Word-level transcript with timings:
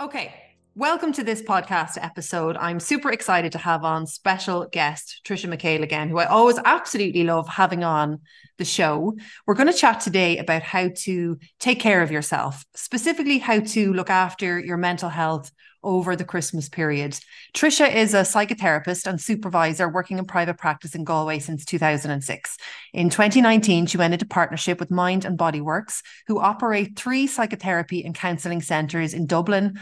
Okay, 0.00 0.32
welcome 0.74 1.12
to 1.12 1.22
this 1.22 1.42
podcast 1.42 2.02
episode. 2.02 2.56
I'm 2.56 2.80
super 2.80 3.12
excited 3.12 3.52
to 3.52 3.58
have 3.58 3.84
on 3.84 4.06
special 4.06 4.66
guest 4.72 5.20
Trisha 5.26 5.54
MacHale 5.54 5.82
again, 5.82 6.08
who 6.08 6.16
I 6.16 6.24
always 6.24 6.58
absolutely 6.64 7.22
love 7.24 7.46
having 7.46 7.84
on 7.84 8.20
the 8.56 8.64
show. 8.64 9.14
We're 9.46 9.56
going 9.56 9.70
to 9.70 9.78
chat 9.78 10.00
today 10.00 10.38
about 10.38 10.62
how 10.62 10.88
to 11.00 11.38
take 11.58 11.80
care 11.80 12.00
of 12.00 12.10
yourself, 12.10 12.64
specifically 12.74 13.36
how 13.36 13.60
to 13.60 13.92
look 13.92 14.08
after 14.08 14.58
your 14.58 14.78
mental 14.78 15.10
health 15.10 15.52
over 15.82 16.16
the 16.16 16.24
Christmas 16.24 16.68
period. 16.68 17.18
Trisha 17.54 17.92
is 17.92 18.14
a 18.14 18.18
psychotherapist 18.18 19.06
and 19.06 19.20
supervisor 19.20 19.88
working 19.88 20.18
in 20.18 20.24
private 20.24 20.58
practice 20.58 20.94
in 20.94 21.04
Galway 21.04 21.38
since 21.38 21.64
2006. 21.64 22.56
In 22.92 23.10
2019, 23.10 23.86
she 23.86 23.96
went 23.96 24.12
into 24.12 24.26
partnership 24.26 24.80
with 24.80 24.90
Mind 24.90 25.24
and 25.24 25.38
Body 25.38 25.60
Works, 25.60 26.02
who 26.26 26.38
operate 26.38 26.96
three 26.96 27.26
psychotherapy 27.26 28.04
and 28.04 28.14
counselling 28.14 28.62
centres 28.62 29.14
in 29.14 29.26
Dublin, 29.26 29.78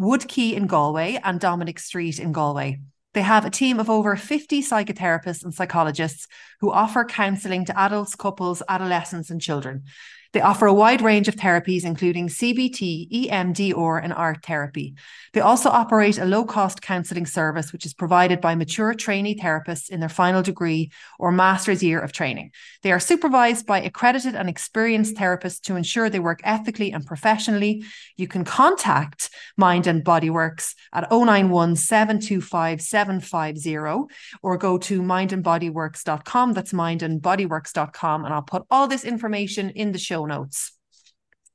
Woodquay 0.00 0.54
in 0.54 0.66
Galway, 0.66 1.20
and 1.22 1.40
Dominic 1.40 1.78
Street 1.78 2.18
in 2.18 2.32
Galway. 2.32 2.80
They 3.12 3.22
have 3.22 3.44
a 3.44 3.50
team 3.50 3.80
of 3.80 3.90
over 3.90 4.14
50 4.14 4.62
psychotherapists 4.62 5.42
and 5.42 5.52
psychologists 5.52 6.28
who 6.60 6.70
offer 6.70 7.04
counselling 7.04 7.64
to 7.64 7.78
adults, 7.78 8.14
couples, 8.14 8.62
adolescents, 8.68 9.30
and 9.30 9.40
children. 9.40 9.84
They 10.32 10.40
offer 10.40 10.66
a 10.66 10.74
wide 10.74 11.02
range 11.02 11.26
of 11.26 11.34
therapies, 11.34 11.84
including 11.84 12.28
CBT, 12.28 13.28
EMDR, 13.28 14.00
and 14.02 14.12
art 14.12 14.44
therapy. 14.44 14.94
They 15.32 15.40
also 15.40 15.68
operate 15.70 16.18
a 16.18 16.24
low 16.24 16.44
cost 16.44 16.82
counselling 16.82 17.26
service, 17.26 17.72
which 17.72 17.84
is 17.84 17.94
provided 17.94 18.40
by 18.40 18.54
mature 18.54 18.94
trainee 18.94 19.34
therapists 19.34 19.90
in 19.90 19.98
their 19.98 20.08
final 20.08 20.42
degree 20.42 20.92
or 21.18 21.32
master's 21.32 21.82
year 21.82 21.98
of 21.98 22.12
training. 22.12 22.52
They 22.82 22.92
are 22.92 23.00
supervised 23.00 23.66
by 23.66 23.80
accredited 23.80 24.36
and 24.36 24.48
experienced 24.48 25.16
therapists 25.16 25.60
to 25.62 25.74
ensure 25.74 26.08
they 26.08 26.20
work 26.20 26.40
ethically 26.44 26.92
and 26.92 27.04
professionally. 27.04 27.84
You 28.16 28.28
can 28.28 28.44
contact 28.44 29.30
Mind 29.56 29.88
and 29.88 30.04
Body 30.04 30.30
Works 30.30 30.76
at 30.92 31.10
091 31.10 31.74
725 31.74 32.80
750 32.80 33.76
or 34.42 34.56
go 34.56 34.78
to 34.78 35.02
mindandbodyworks.com. 35.02 36.52
That's 36.52 36.72
mindandbodyworks.com. 36.72 38.24
And 38.24 38.34
I'll 38.34 38.42
put 38.42 38.64
all 38.70 38.86
this 38.86 39.04
information 39.04 39.70
in 39.70 39.90
the 39.90 39.98
show 39.98 40.19
show 40.20 40.26
notes. 40.26 40.72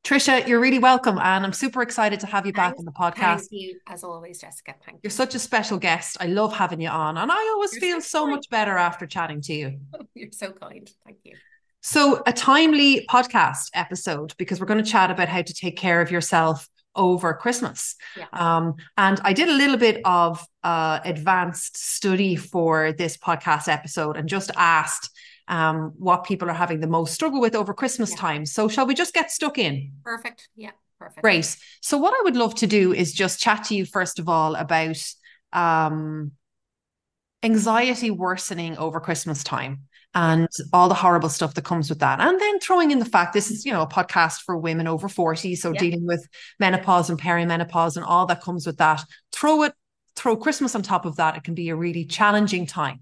Trisha, 0.04 0.48
you're 0.48 0.60
really 0.60 0.78
welcome, 0.78 1.18
and 1.18 1.44
I'm 1.44 1.54
super 1.54 1.82
excited 1.82 2.20
to 2.20 2.28
have 2.28 2.46
you 2.46 2.54
back 2.54 2.76
on 2.78 2.86
the 2.86 2.92
podcast. 2.92 3.50
Thank 3.50 3.52
you, 3.52 3.80
as 3.88 4.04
always, 4.04 4.40
Jessica. 4.40 4.76
Thank 4.86 4.98
you. 4.98 5.00
You're 5.04 5.12
such 5.12 5.34
a 5.34 5.40
special 5.40 5.80
guest. 5.80 6.18
I 6.20 6.28
love 6.28 6.56
having 6.56 6.80
you 6.80 6.90
on, 6.90 7.18
and 7.18 7.32
I 7.32 7.52
always 7.54 7.74
you're 7.74 7.82
feel 7.82 8.02
so, 8.02 8.20
so 8.20 8.28
much 8.28 8.48
better 8.52 8.78
after 8.78 9.08
chatting 9.08 9.42
to 9.42 9.54
you. 9.54 9.80
you're 10.14 10.30
so 10.32 10.52
kind. 10.52 10.88
Thank 11.06 11.18
you. 11.24 11.34
So, 11.82 12.22
a 12.28 12.34
timely 12.34 13.08
podcast 13.10 13.70
episode 13.74 14.36
because 14.38 14.60
we're 14.60 14.68
going 14.68 14.84
to 14.84 14.90
chat 14.90 15.10
about 15.10 15.28
how 15.28 15.42
to 15.42 15.54
take 15.54 15.76
care 15.76 16.02
of 16.02 16.12
yourself 16.12 16.68
over 16.96 17.34
Christmas. 17.34 17.96
Yeah. 18.16 18.26
Um, 18.32 18.76
and 18.98 19.20
I 19.24 19.34
did 19.34 19.50
a 19.50 19.54
little 19.54 19.78
bit 19.78 20.02
of 20.06 20.46
uh, 20.64 21.00
advanced 21.04 21.78
study 21.78 22.36
for 22.36 22.94
this 22.94 23.18
podcast 23.18 23.68
episode 23.68 24.18
and 24.18 24.30
just 24.30 24.52
asked 24.56 25.10
um, 25.48 25.94
what 25.98 26.24
people 26.24 26.50
are 26.50 26.54
having 26.54 26.80
the 26.80 26.88
most 26.88 27.14
struggle 27.14 27.40
with 27.40 27.56
over 27.56 27.74
Christmas 27.74 28.12
yeah. 28.12 28.18
time. 28.18 28.46
So, 28.46 28.68
shall 28.68 28.86
we 28.86 28.94
just 28.94 29.14
get 29.14 29.32
stuck 29.32 29.58
in? 29.58 29.92
Perfect. 30.04 30.50
Yeah, 30.56 30.72
perfect. 31.00 31.22
Great. 31.22 31.56
So, 31.82 31.98
what 31.98 32.14
I 32.14 32.22
would 32.24 32.36
love 32.36 32.56
to 32.56 32.68
do 32.68 32.94
is 32.94 33.14
just 33.14 33.40
chat 33.40 33.66
to 33.66 33.76
you 33.76 33.86
first 33.86 34.20
of 34.20 34.28
all 34.28 34.56
about 34.56 34.98
um, 35.54 36.32
anxiety 37.44 38.12
worsening 38.12 38.78
over 38.78 39.00
Christmas 39.00 39.44
time 39.44 39.84
and 40.16 40.48
all 40.72 40.88
the 40.88 40.96
horrible 40.96 41.30
stuff 41.30 41.54
that 41.54 41.66
comes 41.66 41.90
with 41.90 42.00
that. 42.00 42.22
And 42.22 42.40
then 42.40 42.60
throwing 42.60 42.92
in 42.92 43.00
the 43.00 43.06
fact 43.06 43.34
this 43.34 43.52
is, 43.52 43.66
you 43.66 43.74
know, 43.74 43.82
a 43.82 43.88
podcast 43.88 44.42
for 44.46 44.58
women 44.58 44.88
over 44.88 45.10
40. 45.10 45.56
So, 45.56 45.74
yeah. 45.74 45.80
dealing 45.80 46.08
with 46.08 46.28
menopause 46.60 47.10
and 47.10 47.20
perimenopause 47.20 47.98
and 47.98 48.06
all 48.06 48.26
that 48.28 48.42
comes 48.42 48.66
with 48.66 48.78
that. 48.78 49.04
Throw 49.32 49.64
it, 49.64 49.74
throw 50.16 50.38
Christmas 50.38 50.74
on 50.74 50.82
top 50.82 51.06
of 51.06 51.18
that. 51.18 51.36
It 51.36 51.44
can 51.44 51.54
be 51.54 51.70
a 51.70 51.76
really 51.76 52.06
challenging 52.06 52.66
time. 52.66 53.02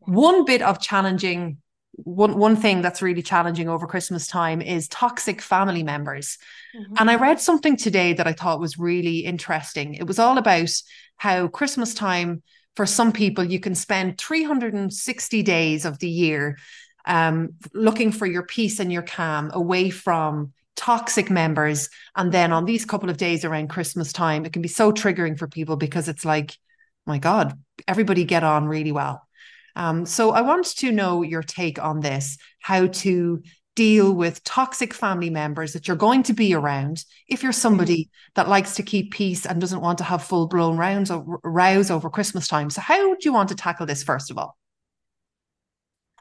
One 0.00 0.44
bit 0.44 0.62
of 0.62 0.80
challenging 0.80 1.58
one 2.04 2.38
one 2.38 2.56
thing 2.56 2.82
that's 2.82 3.02
really 3.02 3.22
challenging 3.22 3.68
over 3.68 3.86
Christmas 3.86 4.26
time 4.26 4.62
is 4.62 4.88
toxic 4.88 5.42
family 5.42 5.82
members. 5.82 6.38
Mm-hmm. 6.74 6.94
And 6.98 7.10
I 7.10 7.16
read 7.16 7.40
something 7.40 7.76
today 7.76 8.12
that 8.14 8.26
I 8.26 8.32
thought 8.32 8.60
was 8.60 8.78
really 8.78 9.18
interesting. 9.18 9.94
It 9.94 10.06
was 10.06 10.18
all 10.18 10.38
about 10.38 10.70
how 11.16 11.48
Christmas 11.48 11.94
time 11.94 12.42
for 12.76 12.86
some 12.86 13.12
people 13.12 13.44
you 13.44 13.60
can 13.60 13.74
spend 13.74 14.18
360 14.18 15.42
days 15.42 15.84
of 15.84 15.98
the 15.98 16.08
year 16.08 16.58
um, 17.06 17.50
looking 17.74 18.12
for 18.12 18.26
your 18.26 18.44
peace 18.44 18.78
and 18.78 18.92
your 18.92 19.02
calm 19.02 19.50
away 19.52 19.90
from 19.90 20.52
toxic 20.76 21.28
members 21.28 21.90
and 22.16 22.32
then 22.32 22.52
on 22.52 22.64
these 22.64 22.86
couple 22.86 23.10
of 23.10 23.18
days 23.18 23.44
around 23.44 23.68
Christmas 23.68 24.12
time 24.12 24.46
it 24.46 24.52
can 24.52 24.62
be 24.62 24.68
so 24.68 24.92
triggering 24.92 25.38
for 25.38 25.46
people 25.46 25.76
because 25.76 26.08
it's 26.08 26.24
like 26.24 26.56
my 27.04 27.18
god 27.18 27.58
everybody 27.86 28.24
get 28.24 28.44
on 28.44 28.66
really 28.66 28.92
well 28.92 29.26
um, 29.76 30.06
so 30.06 30.30
I 30.30 30.40
want 30.40 30.66
to 30.66 30.92
know 30.92 31.22
your 31.22 31.42
take 31.42 31.82
on 31.82 32.00
this 32.00 32.36
how 32.60 32.86
to 32.86 33.42
deal 33.76 34.12
with 34.12 34.44
toxic 34.44 34.92
family 34.92 35.30
members 35.30 35.72
that 35.72 35.86
you're 35.86 35.96
going 35.96 36.22
to 36.24 36.32
be 36.32 36.54
around 36.54 37.04
if 37.28 37.42
you're 37.42 37.52
somebody 37.52 38.04
mm-hmm. 38.04 38.30
that 38.34 38.48
likes 38.48 38.74
to 38.74 38.82
keep 38.82 39.12
peace 39.12 39.46
and 39.46 39.60
doesn't 39.60 39.80
want 39.80 39.98
to 39.98 40.04
have 40.04 40.22
full 40.22 40.48
blown 40.48 40.76
rounds 40.76 41.10
or 41.10 41.40
rows 41.44 41.90
over 41.90 42.10
Christmas 42.10 42.48
time. 42.48 42.68
So, 42.68 42.80
how 42.80 43.14
do 43.14 43.20
you 43.22 43.32
want 43.32 43.48
to 43.50 43.54
tackle 43.54 43.86
this 43.86 44.02
first 44.02 44.30
of 44.30 44.38
all? 44.38 44.58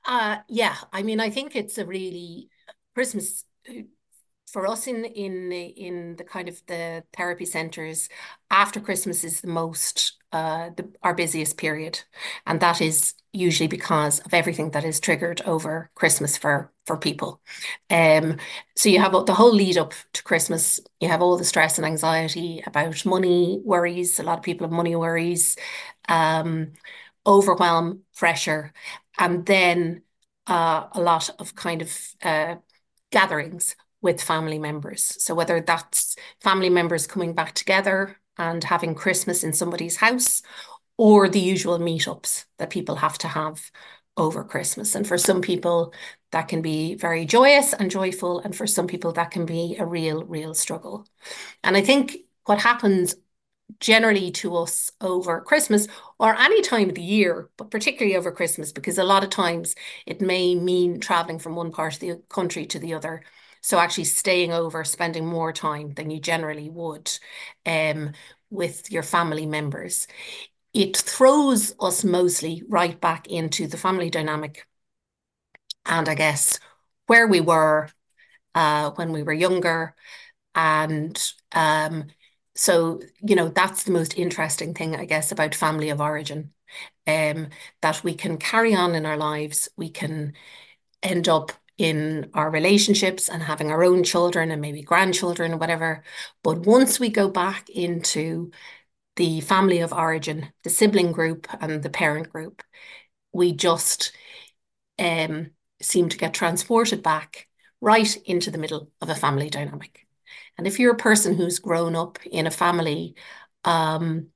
Uh, 0.05 0.37
yeah, 0.47 0.75
I 0.93 1.03
mean, 1.03 1.19
I 1.19 1.29
think 1.29 1.55
it's 1.55 1.77
a 1.77 1.85
really 1.85 2.49
Christmas 2.95 3.43
for 4.51 4.67
us 4.67 4.87
in 4.87 5.05
in 5.05 5.49
the 5.49 5.63
in 5.65 6.15
the 6.15 6.23
kind 6.23 6.49
of 6.49 6.61
the 6.67 7.03
therapy 7.15 7.45
centers 7.45 8.09
after 8.49 8.79
christmas 8.79 9.23
is 9.23 9.41
the 9.41 9.47
most 9.47 10.13
uh 10.31 10.69
the, 10.75 10.91
our 11.03 11.13
busiest 11.13 11.57
period. 11.57 12.01
And 12.45 12.59
that 12.59 12.81
is 12.81 13.13
usually 13.33 13.67
because 13.67 14.19
of 14.19 14.33
everything 14.33 14.71
that 14.71 14.83
is 14.83 14.99
triggered 14.99 15.41
over 15.45 15.91
christmas 15.95 16.37
for 16.37 16.71
for 16.85 16.97
people. 16.97 17.41
Um 17.89 18.37
so 18.75 18.89
you 18.89 18.99
have 18.99 19.13
the 19.25 19.33
whole 19.33 19.53
lead 19.53 19.77
up 19.77 19.93
to 20.13 20.23
christmas 20.23 20.79
you 20.99 21.07
have 21.09 21.21
all 21.21 21.37
the 21.37 21.45
stress 21.45 21.77
and 21.77 21.85
anxiety 21.85 22.63
about 22.65 23.05
money 23.05 23.59
worries. 23.63 24.19
A 24.19 24.23
lot 24.23 24.37
of 24.39 24.43
people 24.43 24.65
have 24.67 24.71
money 24.71 24.95
worries 24.95 25.55
um 26.07 26.73
overwhelm 27.25 28.01
pressure 28.15 28.73
and 29.17 29.45
then 29.45 30.01
uh, 30.47 30.87
a 30.93 31.01
lot 31.01 31.29
of 31.39 31.53
kind 31.53 31.81
of 31.83 31.95
uh, 32.23 32.55
gatherings 33.11 33.75
with 34.01 34.21
family 34.21 34.59
members. 34.59 35.15
So 35.23 35.35
whether 35.35 35.61
that's 35.61 36.15
family 36.41 36.69
members 36.69 37.07
coming 37.07 37.33
back 37.33 37.53
together 37.53 38.17
and 38.37 38.63
having 38.63 38.95
Christmas 38.95 39.43
in 39.43 39.53
somebody's 39.53 39.97
house 39.97 40.41
or 40.97 41.29
the 41.29 41.39
usual 41.39 41.79
meetups 41.79 42.45
that 42.57 42.69
people 42.69 42.95
have 42.95 43.17
to 43.19 43.27
have 43.27 43.71
over 44.17 44.43
Christmas. 44.43 44.95
And 44.95 45.07
for 45.07 45.17
some 45.17 45.41
people, 45.41 45.93
that 46.31 46.47
can 46.47 46.61
be 46.61 46.95
very 46.95 47.25
joyous 47.25 47.73
and 47.73 47.89
joyful. 47.89 48.39
And 48.39 48.55
for 48.55 48.67
some 48.67 48.87
people, 48.87 49.13
that 49.13 49.31
can 49.31 49.45
be 49.45 49.77
a 49.79 49.85
real, 49.85 50.23
real 50.25 50.53
struggle. 50.53 51.07
And 51.63 51.77
I 51.77 51.81
think 51.81 52.17
what 52.45 52.59
happens 52.59 53.15
generally 53.79 54.31
to 54.31 54.55
us 54.57 54.91
over 54.99 55.41
Christmas 55.41 55.87
or 56.17 56.35
any 56.35 56.61
time 56.61 56.89
of 56.89 56.95
the 56.95 57.01
year, 57.01 57.49
but 57.55 57.71
particularly 57.71 58.17
over 58.17 58.31
Christmas, 58.31 58.71
because 58.71 58.97
a 58.97 59.03
lot 59.03 59.23
of 59.23 59.29
times 59.29 59.75
it 60.05 60.21
may 60.21 60.55
mean 60.55 60.99
traveling 60.99 61.39
from 61.39 61.55
one 61.55 61.71
part 61.71 61.93
of 61.93 61.99
the 61.99 62.21
country 62.29 62.65
to 62.65 62.79
the 62.79 62.93
other 62.93 63.23
so 63.61 63.79
actually 63.79 64.05
staying 64.05 64.51
over, 64.53 64.83
spending 64.83 65.25
more 65.25 65.53
time 65.53 65.93
than 65.93 66.09
you 66.09 66.19
generally 66.19 66.69
would 66.69 67.11
um, 67.65 68.13
with 68.49 68.91
your 68.91 69.03
family 69.03 69.45
members. 69.45 70.07
It 70.73 70.97
throws 70.97 71.73
us 71.79 72.03
mostly 72.03 72.63
right 72.67 72.99
back 72.99 73.27
into 73.27 73.67
the 73.67 73.77
family 73.77 74.09
dynamic. 74.09 74.67
And 75.85 76.07
I 76.07 76.15
guess 76.15 76.59
where 77.07 77.27
we 77.27 77.41
were 77.41 77.89
uh, 78.55 78.91
when 78.91 79.11
we 79.11 79.23
were 79.23 79.33
younger. 79.33 79.95
And 80.55 81.21
um, 81.53 82.07
so, 82.55 83.01
you 83.21 83.35
know, 83.35 83.49
that's 83.49 83.83
the 83.83 83.91
most 83.91 84.17
interesting 84.17 84.73
thing, 84.73 84.95
I 84.95 85.05
guess, 85.05 85.31
about 85.31 85.55
family 85.55 85.89
of 85.89 86.01
origin. 86.01 86.51
Um, 87.07 87.49
that 87.81 88.03
we 88.03 88.13
can 88.13 88.37
carry 88.37 88.75
on 88.75 88.93
in 88.93 89.05
our 89.05 89.17
lives, 89.17 89.69
we 89.75 89.89
can 89.89 90.33
end 91.01 91.27
up 91.27 91.51
in 91.79 92.29
our 92.33 92.51
relationships 92.51 93.29
and 93.29 93.41
having 93.41 93.71
our 93.71 93.83
own 93.83 94.03
children 94.03 94.51
and 94.51 94.61
maybe 94.61 94.83
grandchildren 94.83 95.53
or 95.53 95.57
whatever. 95.57 96.03
But 96.43 96.59
once 96.59 96.99
we 96.99 97.09
go 97.09 97.29
back 97.29 97.69
into 97.69 98.51
the 99.15 99.39
family 99.39 99.79
of 99.79 99.93
origin, 99.93 100.51
the 100.63 100.69
sibling 100.69 101.13
group 101.13 101.47
and 101.61 101.81
the 101.81 101.89
parent 101.89 102.29
group, 102.29 102.61
we 103.31 103.53
just 103.53 104.11
um, 104.99 105.51
seem 105.81 106.09
to 106.09 106.17
get 106.17 106.33
transported 106.33 107.01
back 107.01 107.47
right 107.79 108.17
into 108.25 108.51
the 108.51 108.57
middle 108.57 108.91
of 109.01 109.07
a 109.07 109.15
family 109.15 109.49
dynamic. 109.49 110.05
And 110.57 110.67
if 110.67 110.79
you're 110.79 110.93
a 110.93 110.97
person 110.97 111.35
who's 111.35 111.59
grown 111.59 111.95
up 111.95 112.19
in 112.25 112.45
a 112.45 112.51
family, 112.51 113.15
um, 113.63 114.27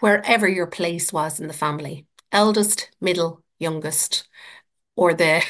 wherever 0.00 0.48
your 0.48 0.66
place 0.66 1.12
was 1.12 1.38
in 1.38 1.48
the 1.48 1.52
family, 1.52 2.06
eldest, 2.32 2.90
middle, 2.98 3.42
youngest, 3.58 4.26
or 4.96 5.12
the 5.12 5.42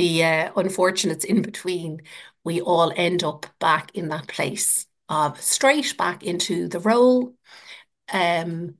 the 0.00 0.24
uh, 0.24 0.50
unfortunates 0.56 1.26
in 1.26 1.42
between, 1.42 2.00
we 2.42 2.62
all 2.62 2.90
end 2.96 3.22
up 3.22 3.44
back 3.58 3.94
in 3.94 4.08
that 4.08 4.26
place 4.28 4.86
of 5.10 5.38
straight 5.42 5.94
back 5.98 6.22
into 6.22 6.68
the 6.68 6.80
role 6.80 7.34
um, 8.10 8.76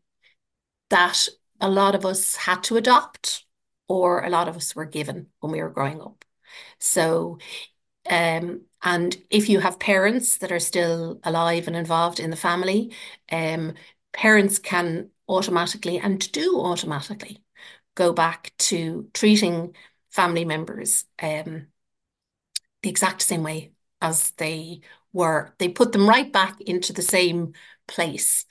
that 0.88 1.28
a 1.60 1.68
lot 1.68 1.94
of 1.94 2.06
us 2.06 2.36
had 2.36 2.62
to 2.62 2.78
adopt 2.78 3.44
or 3.86 4.24
a 4.24 4.30
lot 4.30 4.48
of 4.48 4.56
us 4.56 4.74
were 4.74 4.86
given 4.86 5.26
when 5.40 5.52
we 5.52 5.60
were 5.60 5.68
growing 5.68 6.00
up. 6.00 6.24
So, 6.78 7.36
um, 8.08 8.62
and 8.82 9.14
if 9.28 9.50
you 9.50 9.60
have 9.60 9.78
parents 9.78 10.38
that 10.38 10.50
are 10.50 10.58
still 10.58 11.20
alive 11.22 11.66
and 11.66 11.76
involved 11.76 12.18
in 12.18 12.30
the 12.30 12.36
family, 12.36 12.94
um, 13.30 13.74
parents 14.14 14.58
can 14.58 15.10
automatically 15.28 15.98
and 15.98 16.32
do 16.32 16.58
automatically 16.60 17.44
go 17.94 18.14
back 18.14 18.54
to 18.56 19.06
treating 19.12 19.74
family 20.10 20.44
members 20.44 21.04
um, 21.22 21.66
the 22.82 22.88
exact 22.88 23.22
same 23.22 23.42
way 23.42 23.72
as 24.00 24.32
they 24.32 24.80
were. 25.12 25.54
They 25.58 25.68
put 25.68 25.92
them 25.92 26.08
right 26.08 26.30
back 26.32 26.60
into 26.60 26.92
the 26.92 27.02
same 27.02 27.52
place 27.86 28.46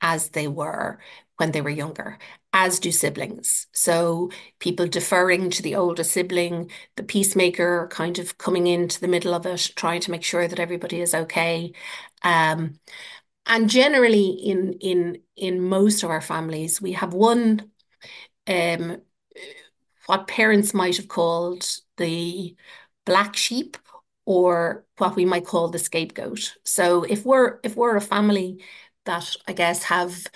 as 0.00 0.30
they 0.30 0.48
were 0.48 0.98
when 1.36 1.52
they 1.52 1.60
were 1.62 1.70
younger, 1.70 2.18
as 2.52 2.80
do 2.80 2.92
siblings. 2.92 3.66
So 3.72 4.30
people 4.58 4.86
deferring 4.86 5.50
to 5.50 5.62
the 5.62 5.76
older 5.76 6.04
sibling, 6.04 6.70
the 6.96 7.02
peacemaker 7.02 7.88
kind 7.90 8.18
of 8.18 8.36
coming 8.38 8.66
into 8.66 9.00
the 9.00 9.08
middle 9.08 9.32
of 9.34 9.46
it, 9.46 9.70
trying 9.76 10.00
to 10.02 10.10
make 10.10 10.22
sure 10.22 10.46
that 10.46 10.60
everybody 10.60 11.00
is 11.00 11.14
okay. 11.14 11.72
Um, 12.22 12.78
and 13.46 13.70
generally 13.70 14.28
in 14.28 14.74
in 14.74 15.22
in 15.36 15.60
most 15.60 16.02
of 16.02 16.10
our 16.10 16.20
families, 16.20 16.80
we 16.80 16.92
have 16.92 17.14
one 17.14 17.70
um, 18.46 19.02
what 20.10 20.26
parents 20.26 20.74
might 20.74 20.96
have 20.96 21.06
called 21.06 21.64
the 21.96 22.56
black 23.06 23.36
sheep 23.36 23.76
or 24.24 24.84
what 24.98 25.14
we 25.14 25.24
might 25.24 25.46
call 25.46 25.68
the 25.68 25.78
scapegoat. 25.78 26.56
So 26.64 27.04
if 27.04 27.24
we're 27.24 27.60
if 27.62 27.76
we're 27.76 27.96
a 27.96 28.00
family 28.00 28.64
that 29.04 29.36
I 29.46 29.52
guess 29.52 29.84
have 29.84 30.26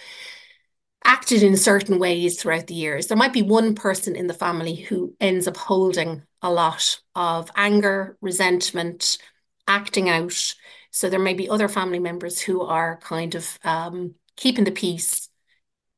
acted 1.05 1.43
in 1.43 1.57
certain 1.57 1.99
ways 1.99 2.41
throughout 2.41 2.69
the 2.69 2.75
years, 2.75 3.09
there 3.09 3.17
might 3.17 3.33
be 3.33 3.43
one 3.43 3.75
person 3.75 4.15
in 4.15 4.29
the 4.29 4.33
family 4.33 4.77
who 4.77 5.17
ends 5.21 5.49
up 5.49 5.57
holding 5.57 6.23
a 6.41 6.53
lot 6.53 7.01
of 7.17 7.51
anger, 7.57 8.17
resentment, 8.21 9.19
acting 9.67 10.09
out. 10.09 10.55
So 10.93 11.11
there 11.11 11.19
may 11.19 11.35
be 11.35 11.49
other 11.49 11.69
family 11.69 11.99
members 11.99 12.41
who 12.41 12.63
are 12.63 12.99
kind 12.99 13.35
of 13.35 13.59
um, 13.65 14.15
keeping 14.37 14.63
the 14.63 14.71
peace. 14.71 15.29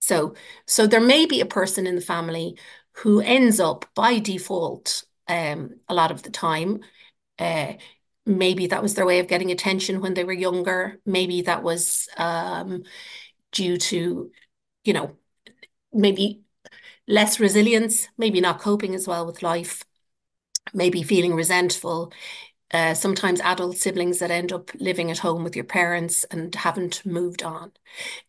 So 0.00 0.34
so 0.67 0.87
there 0.87 1.00
may 1.00 1.26
be 1.26 1.43
a 1.43 1.46
person 1.46 1.87
in 1.87 1.94
the 1.94 2.00
family 2.00 2.56
who 2.98 3.20
ends 3.20 3.60
up 3.60 3.87
by 3.94 4.19
default 4.19 5.04
um, 5.28 5.76
a 5.88 5.94
lot 5.94 6.10
of 6.10 6.22
the 6.22 6.31
time. 6.31 6.81
Uh, 7.38 7.75
maybe 8.25 8.66
that 8.69 8.82
was 8.82 8.94
their 8.94 9.06
way 9.06 9.19
of 9.20 9.28
getting 9.28 9.50
attention 9.50 10.00
when 10.00 10.14
they 10.14 10.25
were 10.25 10.32
younger. 10.32 11.00
Maybe 11.06 11.43
that 11.43 11.62
was 11.62 12.08
um, 12.16 12.84
due 13.52 13.76
to, 13.76 14.31
you 14.84 14.93
know, 14.93 15.16
maybe 15.93 16.43
less 17.08 17.40
resilience, 17.40 18.08
maybe 18.19 18.40
not 18.40 18.60
coping 18.60 18.94
as 18.94 19.06
well 19.08 19.26
with 19.26 19.42
life, 19.42 19.84
maybe 20.75 21.02
feeling 21.02 21.34
resentful. 21.34 22.12
Uh, 22.72 22.94
sometimes 22.94 23.40
adult 23.42 23.76
siblings 23.76 24.18
that 24.18 24.30
end 24.30 24.52
up 24.52 24.70
living 24.74 25.10
at 25.10 25.18
home 25.18 25.44
with 25.44 25.54
your 25.54 25.64
parents 25.64 26.24
and 26.24 26.52
haven't 26.56 27.06
moved 27.06 27.42
on. 27.44 27.70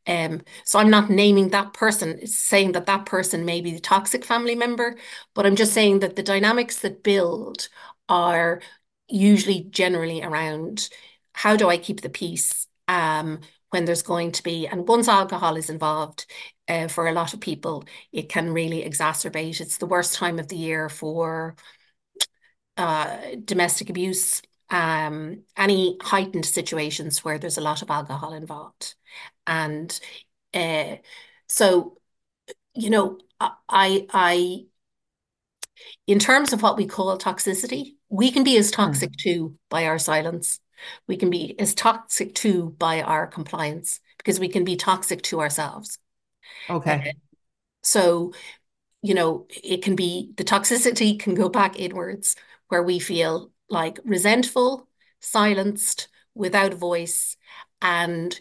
Um, 0.07 0.41
so 0.65 0.79
I'm 0.79 0.89
not 0.89 1.09
naming 1.09 1.49
that 1.49 1.73
person, 1.73 2.19
it's 2.21 2.37
saying 2.37 2.73
that 2.73 2.85
that 2.87 3.05
person 3.05 3.45
may 3.45 3.61
be 3.61 3.71
the 3.73 3.79
toxic 3.79 4.25
family 4.25 4.55
member, 4.55 4.95
but 5.33 5.45
I'm 5.45 5.55
just 5.55 5.73
saying 5.73 5.99
that 5.99 6.15
the 6.15 6.23
dynamics 6.23 6.79
that 6.79 7.03
build 7.03 7.69
are 8.09 8.61
usually 9.07 9.61
generally 9.63 10.23
around 10.23 10.89
how 11.33 11.55
do 11.55 11.69
I 11.69 11.77
keep 11.77 12.01
the 12.01 12.09
peace 12.09 12.67
um, 12.87 13.41
when 13.69 13.85
there's 13.85 14.01
going 14.01 14.31
to 14.33 14.43
be, 14.43 14.67
and 14.67 14.87
once 14.87 15.07
alcohol 15.07 15.57
is 15.57 15.69
involved, 15.69 16.25
uh, 16.69 16.87
for 16.87 17.07
a 17.07 17.13
lot 17.13 17.33
of 17.33 17.39
people, 17.41 17.85
it 18.11 18.29
can 18.29 18.51
really 18.53 18.83
exacerbate. 18.83 19.61
It's 19.61 19.77
the 19.77 19.85
worst 19.85 20.15
time 20.15 20.39
of 20.39 20.47
the 20.47 20.57
year 20.57 20.89
for 20.89 21.55
uh, 22.77 23.17
domestic 23.43 23.89
abuse, 23.89 24.41
um, 24.69 25.43
any 25.55 25.97
heightened 26.01 26.45
situations 26.45 27.23
where 27.23 27.37
there's 27.37 27.57
a 27.57 27.61
lot 27.61 27.81
of 27.81 27.89
alcohol 27.89 28.33
involved. 28.33 28.95
And 29.45 29.97
uh, 30.53 30.97
so, 31.47 31.97
you 32.73 32.89
know, 32.89 33.19
I, 33.39 34.07
I, 34.11 34.65
in 36.05 36.19
terms 36.19 36.53
of 36.53 36.61
what 36.61 36.77
we 36.77 36.85
call 36.85 37.17
toxicity, 37.17 37.95
we 38.09 38.31
can 38.31 38.43
be 38.43 38.57
as 38.57 38.71
toxic 38.71 39.11
mm. 39.11 39.17
too 39.17 39.57
by 39.69 39.85
our 39.85 39.99
silence. 39.99 40.59
We 41.07 41.17
can 41.17 41.29
be 41.29 41.59
as 41.59 41.73
toxic 41.73 42.35
too 42.35 42.75
by 42.77 43.01
our 43.01 43.27
compliance 43.27 43.99
because 44.17 44.39
we 44.39 44.47
can 44.47 44.63
be 44.63 44.75
toxic 44.75 45.21
to 45.23 45.39
ourselves. 45.39 45.97
Okay. 46.69 47.09
Uh, 47.09 47.11
so, 47.83 48.33
you 49.07 49.13
know, 49.13 49.47
it 49.63 49.81
can 49.81 49.95
be 49.95 50.33
the 50.35 50.43
toxicity 50.43 51.17
can 51.17 51.33
go 51.33 51.47
back 51.47 51.79
inwards 51.79 52.35
where 52.67 52.83
we 52.83 52.99
feel 52.99 53.51
like 53.69 53.99
resentful, 54.03 54.89
silenced, 55.21 56.09
without 56.35 56.73
a 56.73 56.75
voice, 56.75 57.37
and 57.81 58.37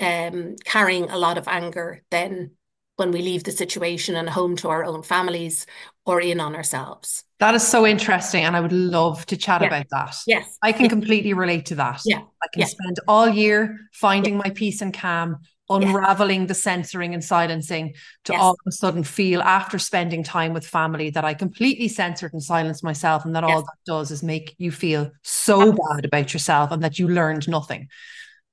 um, 0.00 0.56
carrying 0.64 1.10
a 1.10 1.18
lot 1.18 1.36
of 1.36 1.46
anger 1.46 2.02
then 2.10 2.52
when 2.96 3.10
we 3.12 3.20
leave 3.20 3.44
the 3.44 3.52
situation 3.52 4.16
and 4.16 4.30
home 4.30 4.56
to 4.56 4.68
our 4.68 4.84
own 4.84 5.02
families 5.02 5.66
or 6.06 6.20
in 6.20 6.40
on 6.40 6.56
ourselves. 6.56 7.22
That 7.38 7.54
is 7.54 7.66
so 7.66 7.86
interesting. 7.86 8.44
And 8.44 8.56
I 8.56 8.60
would 8.60 8.72
love 8.72 9.26
to 9.26 9.36
chat 9.36 9.60
yeah. 9.60 9.68
about 9.68 9.86
that. 9.90 10.16
Yes. 10.26 10.58
I 10.62 10.72
can 10.72 10.88
completely 10.88 11.34
relate 11.34 11.66
to 11.66 11.74
that. 11.76 12.00
Yeah. 12.04 12.22
I 12.42 12.46
can 12.52 12.66
spend 12.66 12.98
all 13.06 13.28
year 13.28 13.78
finding 13.92 14.36
my 14.36 14.50
peace 14.50 14.80
and 14.80 14.92
calm, 14.92 15.36
unraveling 15.70 16.46
the 16.46 16.54
censoring 16.54 17.14
and 17.14 17.22
silencing 17.22 17.94
to 18.24 18.32
yes. 18.32 18.40
all 18.40 18.52
of 18.52 18.58
a 18.66 18.72
sudden 18.72 19.04
feel 19.04 19.42
after 19.42 19.78
spending 19.78 20.22
time 20.22 20.52
with 20.52 20.66
family 20.66 21.10
that 21.10 21.24
I 21.24 21.34
completely 21.34 21.88
censored 21.88 22.32
and 22.32 22.42
silenced 22.42 22.82
myself. 22.82 23.24
And 23.24 23.34
that 23.36 23.44
yes. 23.44 23.52
all 23.52 23.62
that 23.62 23.78
does 23.86 24.10
is 24.10 24.22
make 24.22 24.54
you 24.58 24.70
feel 24.70 25.10
so 25.22 25.72
bad 25.72 26.04
about 26.04 26.32
yourself 26.32 26.70
and 26.70 26.82
that 26.82 26.98
you 26.98 27.08
learned 27.08 27.48
nothing. 27.48 27.88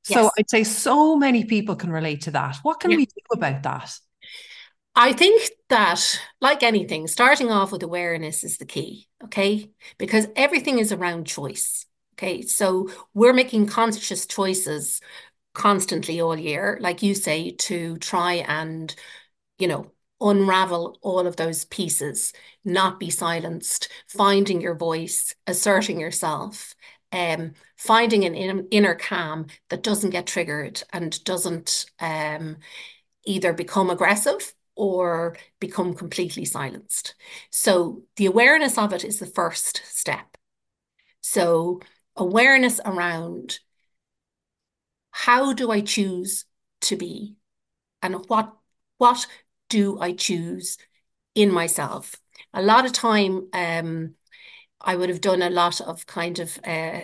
So 0.03 0.29
I'd 0.37 0.49
say 0.49 0.63
so 0.63 1.15
many 1.15 1.45
people 1.45 1.75
can 1.75 1.89
relate 1.89 2.21
to 2.21 2.31
that. 2.31 2.57
What 2.61 2.79
can 2.79 2.95
we 2.95 3.07
do 3.07 3.21
about 3.33 3.63
that? 3.63 3.97
I 4.95 5.13
think 5.13 5.49
that, 5.69 6.21
like 6.39 6.63
anything, 6.63 7.07
starting 7.07 7.51
off 7.51 7.71
with 7.71 7.83
awareness 7.83 8.43
is 8.43 8.57
the 8.57 8.65
key, 8.65 9.07
okay? 9.23 9.71
Because 9.97 10.27
everything 10.35 10.79
is 10.79 10.93
around 10.93 11.25
choice, 11.25 11.85
okay? 12.13 12.43
So 12.43 12.89
we're 13.13 13.33
making 13.33 13.65
conscious 13.65 14.25
choices 14.25 15.01
constantly 15.55 16.21
all 16.21 16.37
year, 16.37 16.77
like 16.81 17.01
you 17.01 17.15
say, 17.15 17.51
to 17.51 17.97
try 17.97 18.33
and, 18.47 18.95
you 19.57 19.67
know, 19.67 19.91
unravel 20.21 20.99
all 21.01 21.25
of 21.25 21.35
those 21.35 21.65
pieces, 21.65 22.33
not 22.63 22.99
be 22.99 23.09
silenced, 23.09 23.89
finding 24.07 24.61
your 24.61 24.75
voice, 24.75 25.33
asserting 25.47 25.99
yourself, 25.99 26.75
um, 27.11 27.53
finding 27.77 28.23
an 28.25 28.35
in, 28.35 28.67
inner 28.71 28.95
calm 28.95 29.47
that 29.69 29.83
doesn't 29.83 30.11
get 30.11 30.27
triggered 30.27 30.83
and 30.93 31.23
doesn't 31.23 31.85
um, 31.99 32.57
either 33.25 33.53
become 33.53 33.89
aggressive 33.89 34.53
or 34.75 35.37
become 35.59 35.93
completely 35.93 36.45
silenced. 36.45 37.15
So 37.49 38.03
the 38.17 38.25
awareness 38.25 38.77
of 38.77 38.93
it 38.93 39.03
is 39.03 39.19
the 39.19 39.25
first 39.25 39.81
step. 39.85 40.37
So 41.21 41.79
awareness 42.15 42.79
around 42.85 43.59
how 45.15 45.53
do 45.53 45.71
I 45.71 45.81
choose 45.81 46.45
to 46.81 46.95
be 46.97 47.35
and 48.01 48.27
what 48.29 48.53
what 48.97 49.27
do 49.69 49.99
I 49.99 50.13
choose 50.13 50.77
in 51.35 51.51
myself? 51.53 52.15
A 52.53 52.61
lot 52.63 52.85
of 52.85 52.93
time 52.93 53.49
um, 53.53 54.15
I 54.81 54.95
would 54.95 55.09
have 55.09 55.21
done 55.21 55.41
a 55.41 55.49
lot 55.49 55.81
of 55.81 56.05
kind 56.07 56.39
of 56.39 56.59
uh, 56.65 57.01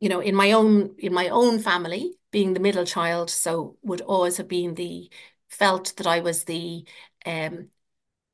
you 0.00 0.08
know 0.08 0.20
in 0.20 0.34
my 0.34 0.52
own 0.52 0.94
in 0.98 1.12
my 1.14 1.28
own 1.28 1.58
family 1.60 2.14
being 2.30 2.54
the 2.54 2.60
middle 2.60 2.84
child 2.84 3.30
so 3.30 3.76
would 3.82 4.00
always 4.02 4.36
have 4.38 4.48
been 4.48 4.74
the 4.74 5.10
felt 5.48 5.94
that 5.96 6.06
I 6.06 6.20
was 6.20 6.44
the 6.44 6.84
um, 7.26 7.70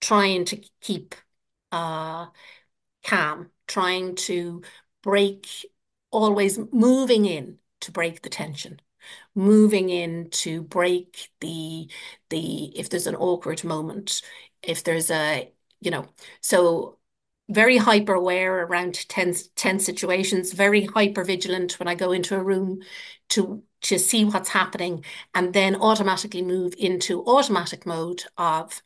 trying 0.00 0.44
to 0.46 0.62
keep 0.80 1.14
uh, 1.72 2.26
calm, 3.04 3.50
trying 3.68 4.16
to 4.16 4.62
break, 5.02 5.48
always 6.12 6.58
moving 6.72 7.26
in 7.26 7.59
to 7.80 7.92
break 7.92 8.22
the 8.22 8.30
tension, 8.30 8.80
moving 9.34 9.90
in 9.90 10.30
to 10.30 10.62
break 10.62 11.30
the 11.40 11.90
the 12.30 12.78
if 12.78 12.90
there's 12.90 13.06
an 13.06 13.16
awkward 13.16 13.64
moment, 13.64 14.22
if 14.62 14.84
there's 14.84 15.10
a 15.10 15.52
you 15.80 15.90
know, 15.90 16.06
so 16.42 16.98
very 17.48 17.76
hyper 17.78 18.14
aware 18.14 18.62
around 18.64 19.08
tense 19.08 19.48
tense 19.56 19.84
situations, 19.84 20.52
very 20.52 20.84
hyper 20.86 21.24
vigilant 21.24 21.78
when 21.78 21.88
I 21.88 21.94
go 21.94 22.12
into 22.12 22.36
a 22.36 22.42
room 22.42 22.82
to 23.30 23.62
to 23.82 23.98
see 23.98 24.24
what's 24.24 24.50
happening 24.50 25.04
and 25.34 25.52
then 25.54 25.74
automatically 25.76 26.42
move 26.42 26.74
into 26.78 27.24
automatic 27.26 27.86
mode 27.86 28.24
of 28.36 28.82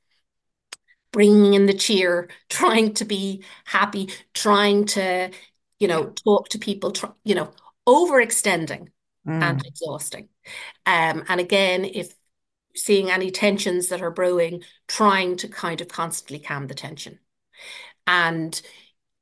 bringing 1.13 1.55
in 1.55 1.67
the 1.67 1.75
cheer, 1.75 2.29
trying 2.49 2.95
to 2.95 3.05
be 3.05 3.43
happy, 3.65 4.09
trying 4.35 4.85
to, 4.87 5.31
you 5.79 5.89
know, 5.89 6.11
talk 6.25 6.49
to 6.51 6.59
people, 6.59 6.91
try, 6.93 7.11
you 7.25 7.35
know, 7.35 7.53
overextending 7.87 8.89
mm. 9.27 9.43
and 9.43 9.65
exhausting. 9.67 10.29
Um, 10.87 11.25
and 11.29 11.41
again, 11.41 11.85
if 11.85 12.15
seeing 12.77 13.11
any 13.11 13.31
tensions 13.31 13.89
that 13.89 14.03
are 14.03 14.11
brewing, 14.11 14.63
trying 14.89 15.37
to 15.37 15.49
kind 15.49 15.81
of 15.81 15.89
constantly 15.89 16.39
calm 16.39 16.67
the 16.67 16.75
tension. 16.75 17.19
And 18.07 18.61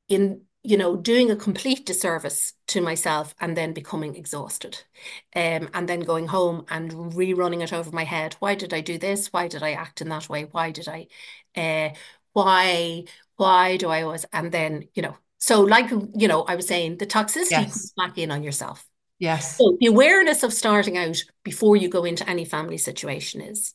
in 0.09 0.41
you 0.63 0.77
know, 0.77 0.95
doing 0.95 1.29
a 1.29 1.35
complete 1.35 1.85
disservice 1.85 2.53
to 2.67 2.79
myself 2.79 3.35
and 3.41 3.55
then 3.55 3.73
becoming 3.73 4.15
exhausted. 4.15 4.81
Um, 5.35 5.69
and 5.73 5.89
then 5.89 5.99
going 5.99 6.27
home 6.27 6.65
and 6.69 6.91
rerunning 6.91 7.61
it 7.61 7.73
over 7.73 7.91
my 7.91 8.05
head. 8.05 8.37
Why 8.39 8.55
did 8.55 8.73
I 8.73 8.79
do 8.79 8.97
this? 8.97 9.27
Why 9.27 9.49
did 9.49 9.61
I 9.61 9.73
act 9.73 9.99
in 10.01 10.07
that 10.09 10.29
way? 10.29 10.43
Why 10.49 10.71
did 10.71 10.87
I, 10.87 11.07
uh, 11.57 11.89
why, 12.31 13.03
why 13.35 13.75
do 13.75 13.89
I 13.89 14.03
always, 14.03 14.25
and 14.31 14.53
then, 14.53 14.87
you 14.93 15.01
know, 15.01 15.17
so 15.43 15.59
like, 15.59 15.91
you 16.15 16.29
know, 16.29 16.43
I 16.43 16.55
was 16.55 16.67
saying 16.67 16.99
the 16.99 17.05
toxicity 17.05 17.51
yes. 17.51 17.73
comes 17.73 17.93
back 17.97 18.17
in 18.17 18.31
on 18.31 18.43
yourself. 18.43 18.87
Yes. 19.19 19.57
So 19.57 19.75
the 19.81 19.87
awareness 19.87 20.41
of 20.41 20.53
starting 20.53 20.97
out 20.97 21.21
before 21.43 21.75
you 21.75 21.89
go 21.89 22.05
into 22.05 22.27
any 22.29 22.45
family 22.45 22.77
situation 22.77 23.41
is, 23.41 23.73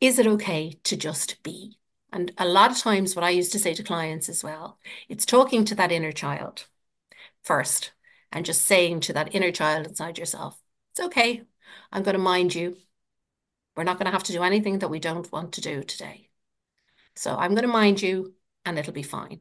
is 0.00 0.20
it 0.20 0.28
okay 0.28 0.78
to 0.84 0.96
just 0.96 1.42
be? 1.42 1.76
And 2.12 2.30
a 2.38 2.46
lot 2.46 2.70
of 2.70 2.78
times, 2.78 3.16
what 3.16 3.24
I 3.24 3.30
used 3.30 3.50
to 3.50 3.58
say 3.58 3.74
to 3.74 3.82
clients 3.82 4.28
as 4.28 4.44
well, 4.44 4.78
it's 5.08 5.26
talking 5.26 5.64
to 5.64 5.74
that 5.74 5.90
inner 5.90 6.12
child 6.12 6.66
first 7.42 7.90
and 8.30 8.46
just 8.46 8.64
saying 8.64 9.00
to 9.00 9.12
that 9.14 9.34
inner 9.34 9.50
child 9.50 9.88
inside 9.88 10.18
yourself, 10.18 10.56
it's 10.92 11.00
okay. 11.00 11.42
I'm 11.90 12.04
going 12.04 12.14
to 12.14 12.22
mind 12.22 12.54
you. 12.54 12.76
We're 13.76 13.82
not 13.82 13.98
going 13.98 14.06
to 14.06 14.12
have 14.12 14.22
to 14.22 14.32
do 14.32 14.44
anything 14.44 14.78
that 14.78 14.88
we 14.88 15.00
don't 15.00 15.32
want 15.32 15.54
to 15.54 15.60
do 15.60 15.82
today. 15.82 16.28
So 17.16 17.34
I'm 17.34 17.56
going 17.56 17.62
to 17.62 17.68
mind 17.68 18.00
you 18.00 18.34
and 18.64 18.78
it'll 18.78 18.92
be 18.92 19.02
fine. 19.02 19.40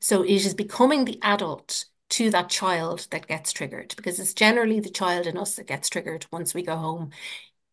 So 0.00 0.22
it 0.22 0.30
is 0.30 0.54
becoming 0.54 1.04
the 1.04 1.18
adult 1.22 1.86
to 2.10 2.30
that 2.30 2.50
child 2.50 3.06
that 3.10 3.26
gets 3.26 3.52
triggered 3.52 3.94
because 3.96 4.20
it's 4.20 4.34
generally 4.34 4.80
the 4.80 4.90
child 4.90 5.26
in 5.26 5.38
us 5.38 5.56
that 5.56 5.66
gets 5.66 5.88
triggered 5.88 6.26
once 6.30 6.52
we 6.52 6.62
go 6.62 6.76
home 6.76 7.10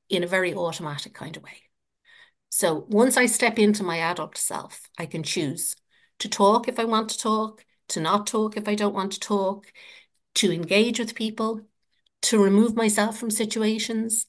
in 0.10 0.24
a 0.24 0.28
very 0.28 0.54
automatic 0.54 1.14
kind 1.14 1.36
of 1.36 1.44
way. 1.44 1.64
So 2.50 2.86
once 2.90 3.18
I 3.18 3.26
step 3.26 3.60
into 3.60 3.84
my 3.84 3.98
adult 3.98 4.38
self, 4.38 4.90
I 4.98 5.06
can 5.06 5.24
choose 5.24 5.76
to 6.20 6.30
talk 6.30 6.68
if 6.68 6.80
I 6.80 6.86
want 6.86 7.10
to 7.10 7.18
talk, 7.18 7.66
to 7.90 8.00
not 8.00 8.28
talk 8.28 8.58
if 8.58 8.68
I 8.68 8.76
don't 8.76 8.96
want 8.96 9.14
to 9.14 9.20
talk, 9.20 9.72
to 10.36 10.52
engage 10.52 11.00
with 11.00 11.16
people, 11.16 11.62
to 12.24 12.44
remove 12.44 12.76
myself 12.76 13.18
from 13.18 13.30
situations, 13.30 14.26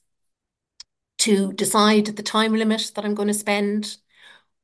to 1.19 1.53
decide 1.53 2.05
the 2.05 2.23
time 2.23 2.53
limit 2.53 2.91
that 2.95 3.05
I'm 3.05 3.15
going 3.15 3.27
to 3.27 3.33
spend, 3.33 3.97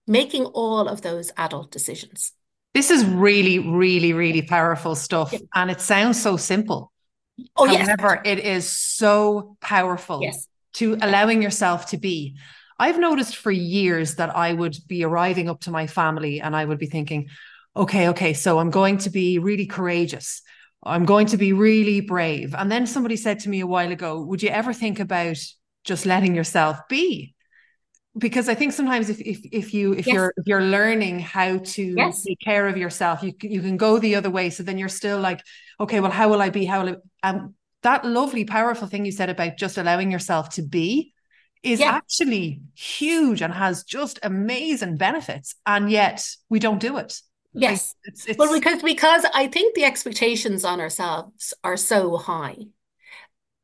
making 0.06 0.46
all 0.46 0.88
of 0.88 1.02
those 1.02 1.32
adult 1.38 1.72
decisions. 1.72 2.34
This 2.74 2.92
is 2.92 3.04
um, 3.04 3.20
really, 3.20 3.60
really, 3.60 4.14
really 4.14 4.42
powerful 4.42 4.96
stuff. 4.96 5.34
Yeah. 5.34 5.40
And 5.56 5.72
it 5.72 5.82
sounds 5.82 6.22
so 6.22 6.38
simple. 6.38 6.92
Oh, 7.56 7.68
However, 7.68 8.22
yes. 8.24 8.38
it 8.38 8.40
is 8.40 8.70
so 8.70 9.58
powerful 9.62 10.22
yes. 10.22 10.48
to 10.74 10.98
allowing 11.02 11.42
yourself 11.42 11.88
to 11.88 11.98
be. 11.98 12.38
I've 12.80 13.00
noticed 13.00 13.36
for 13.36 13.52
years 13.52 14.16
that 14.16 14.36
I 14.36 14.54
would 14.54 14.78
be 14.88 15.04
arriving 15.04 15.50
up 15.50 15.62
to 15.62 15.72
my 15.72 15.88
family 15.88 16.42
and 16.42 16.56
I 16.56 16.66
would 16.66 16.78
be 16.78 16.86
thinking, 16.86 17.30
okay, 17.76 18.10
okay, 18.10 18.34
so 18.34 18.60
I'm 18.60 18.72
going 18.72 18.98
to 19.00 19.10
be 19.10 19.40
really 19.40 19.66
courageous. 19.66 20.42
I'm 20.84 21.06
going 21.06 21.28
to 21.28 21.38
be 21.38 21.54
really 21.54 22.02
brave. 22.02 22.56
And 22.56 22.72
then 22.72 22.86
somebody 22.88 23.16
said 23.16 23.40
to 23.42 23.50
me 23.50 23.62
a 23.62 23.68
while 23.68 23.92
ago, 23.92 24.22
would 24.22 24.44
you 24.44 24.50
ever 24.50 24.74
think 24.74 25.00
about 25.00 25.38
just 25.84 26.06
letting 26.06 26.36
yourself 26.36 26.80
be? 26.88 27.36
Because 28.18 28.50
I 28.50 28.56
think 28.56 28.74
sometimes 28.74 29.10
if 29.10 29.20
if 29.20 29.40
if 29.52 29.74
you 29.74 29.94
if 29.94 30.08
yes. 30.08 30.14
you're 30.14 30.34
if 30.38 30.48
you're 30.48 30.64
learning 30.64 31.20
how 31.20 31.58
to 31.58 31.84
yes. 31.84 32.24
take 32.24 32.40
care 32.40 32.68
of 32.68 32.78
yourself, 32.78 33.22
you 33.22 33.34
you 33.42 33.62
can 33.62 33.78
go 33.78 34.00
the 34.00 34.16
other 34.16 34.30
way. 34.30 34.50
So 34.50 34.64
then 34.64 34.78
you're 34.78 34.90
still 34.90 35.20
like, 35.20 35.42
okay, 35.80 36.00
well, 36.00 36.12
how 36.12 36.30
will 36.30 36.42
I 36.42 36.50
be? 36.50 36.66
How 36.66 36.84
will 36.84 36.96
I? 37.24 37.30
Um, 37.30 37.56
that 37.84 38.06
lovely, 38.06 38.44
powerful 38.44 38.88
thing 38.88 39.06
you 39.06 39.12
said 39.12 39.30
about 39.30 39.58
just 39.58 39.78
allowing 39.78 40.12
yourself 40.12 40.50
to 40.52 40.62
be 40.62 41.14
is 41.64 41.80
yeah. 41.80 41.92
actually 41.92 42.62
huge 42.76 43.42
and 43.42 43.54
has 43.54 43.84
just 43.84 44.20
amazing 44.24 44.98
benefits 44.98 45.56
and 45.66 45.92
yet 45.92 46.28
we 46.50 46.60
don't 46.60 46.80
do 46.80 46.98
it 46.98 47.20
yes 47.54 47.96
it's, 48.04 48.26
it's, 48.26 48.38
well 48.38 48.54
because 48.54 48.82
because 48.84 49.26
i 49.34 49.48
think 49.48 49.76
the 49.76 49.84
expectations 49.84 50.64
on 50.64 50.80
ourselves 50.80 51.54
are 51.64 51.78
so 51.78 52.18
high 52.18 52.58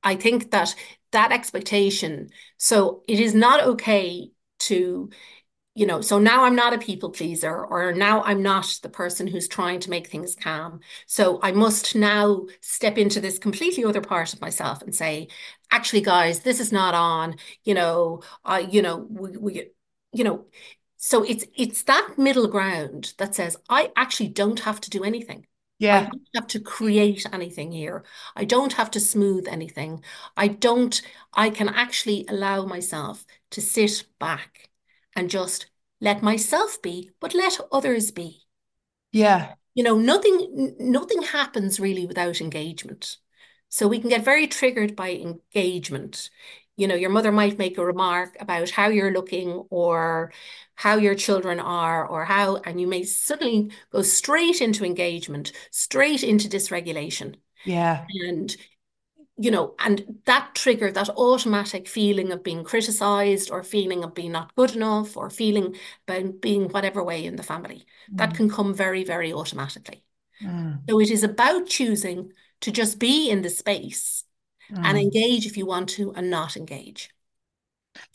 i 0.04 0.16
think 0.16 0.52
that 0.52 0.74
that 1.12 1.32
expectation 1.32 2.30
so 2.58 3.04
it 3.08 3.20
is 3.20 3.36
not 3.36 3.64
okay 3.64 4.30
to 4.68 5.10
you 5.76 5.88
know, 5.88 6.02
so 6.02 6.20
now 6.20 6.44
I'm 6.44 6.56
not 6.56 6.74
a 6.74 6.78
people 6.78 7.10
pleaser, 7.10 7.66
or 7.66 7.94
now 7.94 8.22
I'm 8.24 8.44
not 8.44 8.78
the 8.84 8.90
person 8.90 9.26
who's 9.26 9.48
trying 9.48 9.80
to 9.82 9.90
make 9.90 10.08
things 10.08 10.36
calm. 10.36 10.82
So 11.08 11.40
I 11.42 11.52
must 11.52 11.96
now 11.96 12.46
step 12.62 12.98
into 12.98 13.20
this 13.20 13.40
completely 13.40 13.84
other 13.84 14.02
part 14.02 14.34
of 14.34 14.42
myself 14.42 14.84
and 14.84 14.94
say, 14.94 15.30
actually, 15.72 16.02
guys, 16.02 16.42
this 16.42 16.60
is 16.60 16.72
not 16.72 16.94
on. 16.94 17.38
You 17.64 17.74
know, 17.74 18.22
I, 18.46 18.60
you 18.60 18.84
know, 18.84 18.98
we, 19.10 19.38
we, 19.38 19.68
you 20.12 20.24
know, 20.24 20.46
so 20.98 21.24
it's 21.24 21.46
it's 21.56 21.84
that 21.84 22.16
middle 22.18 22.48
ground 22.48 23.14
that 23.18 23.34
says 23.36 23.58
I 23.68 23.92
actually 23.96 24.30
don't 24.30 24.60
have 24.62 24.80
to 24.82 24.90
do 24.92 25.04
anything. 25.04 25.48
Yeah. 25.84 26.00
I 26.00 26.04
don't 26.06 26.28
have 26.36 26.48
to 26.48 26.62
create 26.62 27.26
anything 27.34 27.74
here. 27.74 28.06
I 28.38 28.46
don't 28.46 28.72
have 28.74 28.90
to 28.92 29.02
smooth 29.02 29.50
anything. 29.50 30.02
I 30.38 30.48
don't, 30.48 31.02
I 31.34 31.50
can 31.50 31.68
actually 31.68 32.26
allow 32.30 32.66
myself 32.66 33.26
to 33.52 33.60
sit 33.60 34.06
back 34.18 34.70
and 35.14 35.30
just 35.30 35.66
let 36.00 36.24
myself 36.24 36.82
be, 36.82 37.12
but 37.20 37.34
let 37.34 37.60
others 37.70 38.12
be. 38.12 38.44
Yeah. 39.12 39.56
You 39.76 39.84
know, 39.84 39.98
nothing 39.98 40.76
nothing 40.80 41.22
happens 41.24 41.82
really 41.82 42.06
without 42.06 42.40
engagement. 42.40 43.18
So 43.68 43.88
we 43.90 44.00
can 44.00 44.10
get 44.10 44.24
very 44.24 44.48
triggered 44.48 44.96
by 44.96 45.12
engagement. 45.12 46.30
You 46.76 46.88
know, 46.88 46.96
your 46.96 47.12
mother 47.12 47.32
might 47.32 47.60
make 47.60 47.78
a 47.78 47.86
remark 47.86 48.36
about 48.40 48.72
how 48.72 48.88
you're 48.88 49.14
looking 49.14 49.50
or 49.70 50.32
how 50.76 50.98
your 50.98 51.16
children 51.16 51.60
are 51.60 52.06
or 52.06 52.26
how, 52.26 52.58
and 52.58 52.82
you 52.82 52.88
may 52.88 53.04
suddenly 53.04 53.72
go 53.92 54.02
straight 54.02 54.60
into 54.60 54.84
engagement, 54.84 55.52
straight 55.70 56.24
into 56.24 56.50
dysregulation. 56.50 57.36
Yeah. 57.64 58.06
And 58.28 58.56
you 59.38 59.50
know, 59.50 59.74
and 59.80 60.20
that 60.26 60.54
trigger, 60.54 60.92
that 60.92 61.10
automatic 61.10 61.88
feeling 61.88 62.32
of 62.32 62.44
being 62.44 62.64
criticized 62.64 63.50
or 63.50 63.64
feeling 63.64 64.04
of 64.04 64.14
being 64.14 64.32
not 64.32 64.54
good 64.56 64.76
enough 64.76 65.18
or 65.18 65.30
feeling 65.30 65.76
about 66.08 66.40
being 66.40 66.70
whatever 66.70 67.04
way 67.04 67.26
in 67.26 67.36
the 67.36 67.44
family, 67.44 67.86
mm. 68.12 68.18
that 68.18 68.36
can 68.36 68.50
come 68.50 68.74
very, 68.74 69.04
very 69.04 69.34
automatically. 69.34 70.04
Mm. 70.44 70.82
So 70.88 71.00
it 71.00 71.10
is 71.10 71.24
about 71.24 71.68
choosing 71.68 72.32
to 72.62 72.72
just 72.72 73.00
be 73.00 73.30
in 73.30 73.42
the 73.42 73.50
space 73.50 74.24
mm. 74.72 74.84
and 74.84 74.98
engage 74.98 75.46
if 75.46 75.58
you 75.58 75.66
want 75.66 75.90
to 75.90 76.14
and 76.14 76.30
not 76.30 76.58
engage. 76.58 77.10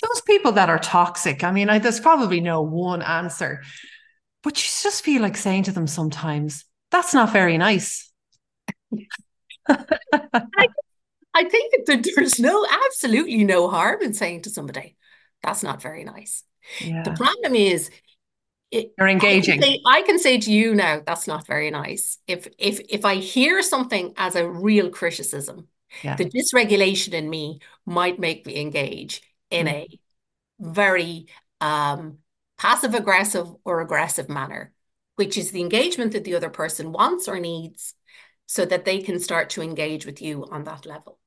Those 0.03 0.21
people 0.23 0.53
that 0.53 0.69
are 0.69 0.79
toxic, 0.79 1.45
I 1.45 1.53
mean, 1.53 1.71
I, 1.71 1.79
there's 1.79 2.01
probably 2.01 2.41
no 2.41 2.63
one 2.63 3.03
answer, 3.03 3.63
but 4.43 4.57
you 4.57 4.69
just 4.83 5.05
feel 5.05 5.23
like 5.23 5.37
saying 5.37 5.65
to 5.65 5.73
them 5.73 5.87
sometimes, 5.87 6.65
that's 6.91 7.15
not 7.15 7.33
very 7.33 7.59
nice. 7.59 8.11
I 9.69 10.69
I 11.35 11.45
think 11.45 11.87
that 11.87 12.11
there's 12.17 12.41
no 12.41 12.67
absolutely 12.87 13.45
no 13.45 13.69
harm 13.69 14.03
in 14.03 14.15
saying 14.15 14.43
to 14.43 14.51
somebody, 14.51 14.97
that's 15.43 15.63
not 15.63 15.81
very 15.81 16.03
nice. 16.03 16.43
Yeah. 16.81 17.03
The 17.03 17.13
problem 17.13 17.55
is 17.55 17.91
it, 18.71 18.93
you're 18.99 19.09
engaging. 19.09 19.63
I 19.63 19.63
can, 19.63 19.63
say, 19.63 19.81
I 19.87 20.03
can, 20.03 20.19
say, 20.19 20.39
to 20.39 20.53
you 20.53 20.75
now, 20.75 21.01
that's 21.07 21.27
not 21.27 21.47
very 21.47 21.71
nice. 21.71 22.19
If 22.27 22.49
if 22.59 22.81
if 22.89 23.05
I 23.05 23.17
hear 23.17 23.63
something 23.63 24.15
as 24.17 24.35
a 24.35 24.49
real 24.49 24.91
criticism, 24.91 25.69
yeah. 26.03 26.17
the 26.17 26.25
dysregulation 26.25 27.13
in 27.13 27.29
me 27.29 27.61
might 27.87 28.19
make 28.19 28.47
me 28.47 28.61
engage 28.61 29.23
in 29.51 29.67
mm. 29.67 29.73
a 29.73 30.01
very 30.61 31.27
um, 31.61 32.19
passive 32.59 32.95
aggressive 32.95 33.49
or 33.65 33.81
aggressive 33.81 34.29
manner, 34.29 34.73
which 35.17 35.39
is 35.39 35.51
the 35.51 35.61
engagement 35.61 36.13
that 36.13 36.25
the 36.25 36.35
other 36.35 36.51
person 36.51 36.93
wants 36.93 37.29
or 37.29 37.39
needs 37.41 37.95
so 38.47 38.65
that 38.65 38.85
they 38.85 39.01
can 39.01 39.21
start 39.21 39.51
to 39.51 39.63
engage 39.63 40.07
with 40.07 40.23
you 40.23 40.47
on 40.51 40.65
that 40.65 40.87
level. 40.87 41.19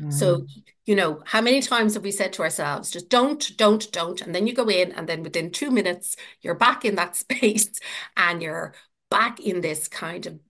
Mm. 0.00 0.12
So, 0.12 0.46
you 0.84 0.96
know, 0.96 1.22
how 1.24 1.40
many 1.40 1.62
times 1.62 1.94
have 1.94 2.02
we 2.02 2.10
said 2.10 2.32
to 2.34 2.42
ourselves, 2.42 2.90
just 2.90 3.08
don't, 3.08 3.56
don't, 3.56 3.90
don't. 3.92 4.20
And 4.20 4.34
then 4.34 4.46
you 4.46 4.54
go 4.54 4.68
in, 4.68 4.92
and 4.92 5.08
then 5.08 5.22
within 5.22 5.50
two 5.50 5.70
minutes, 5.70 6.16
you're 6.40 6.54
back 6.54 6.84
in 6.84 6.96
that 6.96 7.16
space 7.16 7.70
and 8.16 8.42
you're 8.42 8.74
back 9.10 9.40
in 9.40 9.60
this 9.60 9.88
kind 9.88 10.26
of 10.26 10.40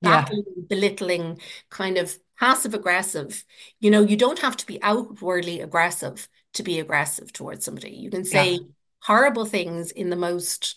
yeah. 0.00 0.28
belittling, 0.68 1.40
kind 1.70 1.96
of 1.96 2.14
passive 2.38 2.74
aggressive. 2.74 3.44
You 3.80 3.90
know, 3.90 4.02
you 4.02 4.16
don't 4.16 4.38
have 4.40 4.56
to 4.58 4.66
be 4.66 4.82
outwardly 4.82 5.60
aggressive 5.60 6.28
to 6.54 6.62
be 6.62 6.78
aggressive 6.78 7.32
towards 7.32 7.64
somebody. 7.64 7.90
You 7.90 8.10
can 8.10 8.24
say 8.24 8.52
yeah. 8.52 8.58
horrible 9.02 9.44
things 9.44 9.90
in 9.90 10.10
the 10.10 10.16
most 10.16 10.76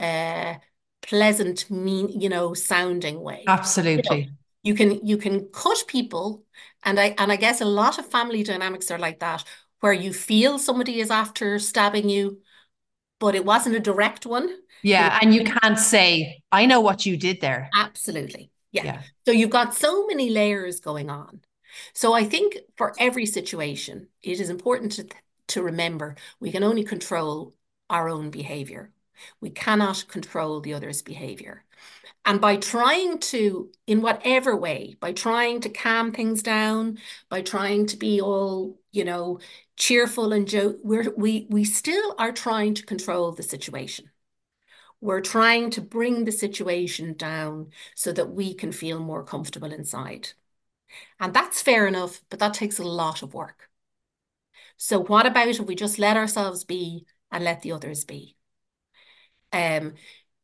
uh, 0.00 0.54
pleasant, 1.02 1.70
mean, 1.70 2.08
you 2.20 2.28
know, 2.28 2.54
sounding 2.54 3.20
way. 3.20 3.44
Absolutely. 3.46 4.18
You, 4.18 4.24
know, 4.26 4.32
you 4.62 4.74
can 4.74 5.06
you 5.06 5.16
can 5.16 5.48
cut 5.52 5.84
people, 5.86 6.44
and 6.84 6.98
I 6.98 7.14
and 7.18 7.30
I 7.32 7.36
guess 7.36 7.60
a 7.60 7.66
lot 7.66 7.98
of 7.98 8.06
family 8.06 8.42
dynamics 8.42 8.90
are 8.90 8.98
like 8.98 9.20
that, 9.20 9.44
where 9.80 9.92
you 9.92 10.12
feel 10.12 10.58
somebody 10.58 11.00
is 11.00 11.10
after 11.10 11.58
stabbing 11.58 12.08
you, 12.08 12.40
but 13.20 13.34
it 13.34 13.44
wasn't 13.44 13.76
a 13.76 13.80
direct 13.80 14.26
one. 14.26 14.48
Yeah, 14.82 15.18
and 15.20 15.34
you 15.34 15.44
can't 15.44 15.78
say, 15.78 16.42
"I 16.50 16.66
know 16.66 16.80
what 16.80 17.06
you 17.06 17.16
did 17.16 17.40
there." 17.40 17.70
Absolutely. 17.76 18.50
Yeah. 18.72 18.84
yeah. 18.84 19.02
So 19.26 19.32
you've 19.32 19.50
got 19.50 19.74
so 19.74 20.06
many 20.06 20.30
layers 20.30 20.80
going 20.80 21.10
on. 21.10 21.42
So 21.94 22.12
I 22.14 22.24
think 22.24 22.56
for 22.76 22.94
every 22.98 23.26
situation, 23.26 24.08
it 24.22 24.40
is 24.40 24.50
important 24.50 24.92
to, 24.92 25.08
to 25.48 25.62
remember 25.62 26.16
we 26.40 26.52
can 26.52 26.62
only 26.64 26.84
control 26.84 27.54
our 27.90 28.08
own 28.08 28.30
behavior. 28.30 28.92
We 29.40 29.50
cannot 29.50 30.06
control 30.08 30.60
the 30.60 30.74
other's 30.74 31.02
behavior. 31.02 31.64
And 32.26 32.40
by 32.40 32.58
trying 32.58 33.20
to, 33.20 33.70
in 33.88 34.02
whatever 34.02 34.56
way, 34.56 34.96
by 35.00 35.12
trying 35.14 35.60
to 35.62 35.70
calm 35.70 36.12
things 36.12 36.42
down, 36.44 36.98
by 37.30 37.42
trying 37.42 37.86
to 37.88 37.98
be 37.98 38.20
all, 38.22 38.80
you 38.92 39.04
know, 39.04 39.40
cheerful 39.76 40.32
and 40.34 40.48
joke, 40.48 40.78
we're, 40.84 41.12
we 41.16 41.48
we 41.50 41.64
still 41.64 42.14
are 42.18 42.32
trying 42.32 42.74
to 42.76 42.86
control 42.86 43.32
the 43.32 43.44
situation. 43.44 44.11
We're 45.02 45.20
trying 45.20 45.70
to 45.70 45.80
bring 45.80 46.24
the 46.24 46.30
situation 46.30 47.14
down 47.14 47.70
so 47.96 48.12
that 48.12 48.30
we 48.30 48.54
can 48.54 48.70
feel 48.70 49.00
more 49.00 49.24
comfortable 49.24 49.72
inside. 49.72 50.28
And 51.18 51.34
that's 51.34 51.60
fair 51.60 51.88
enough, 51.88 52.22
but 52.30 52.38
that 52.38 52.54
takes 52.54 52.78
a 52.78 52.84
lot 52.84 53.24
of 53.24 53.34
work. 53.34 53.68
So 54.76 55.00
what 55.00 55.26
about 55.26 55.48
if 55.48 55.58
we 55.58 55.74
just 55.74 55.98
let 55.98 56.16
ourselves 56.16 56.62
be 56.62 57.04
and 57.32 57.42
let 57.42 57.62
the 57.62 57.72
others 57.72 58.04
be? 58.04 58.36
Um, 59.52 59.94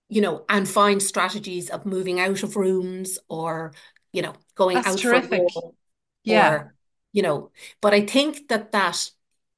you 0.08 0.20
know, 0.20 0.44
and 0.48 0.68
find 0.68 1.00
strategies 1.00 1.70
of 1.70 1.86
moving 1.86 2.18
out 2.18 2.42
of 2.42 2.56
rooms 2.56 3.16
or, 3.28 3.72
you 4.12 4.22
know, 4.22 4.34
going 4.56 4.74
That's 4.74 4.88
out 4.88 4.98
terrific. 4.98 5.42
for 5.52 5.72
yeah. 6.24 6.50
Or, 6.50 6.74
you 7.12 7.22
know, 7.22 7.52
but 7.80 7.94
I 7.94 8.04
think 8.04 8.48
that 8.48 8.72
that, 8.72 9.08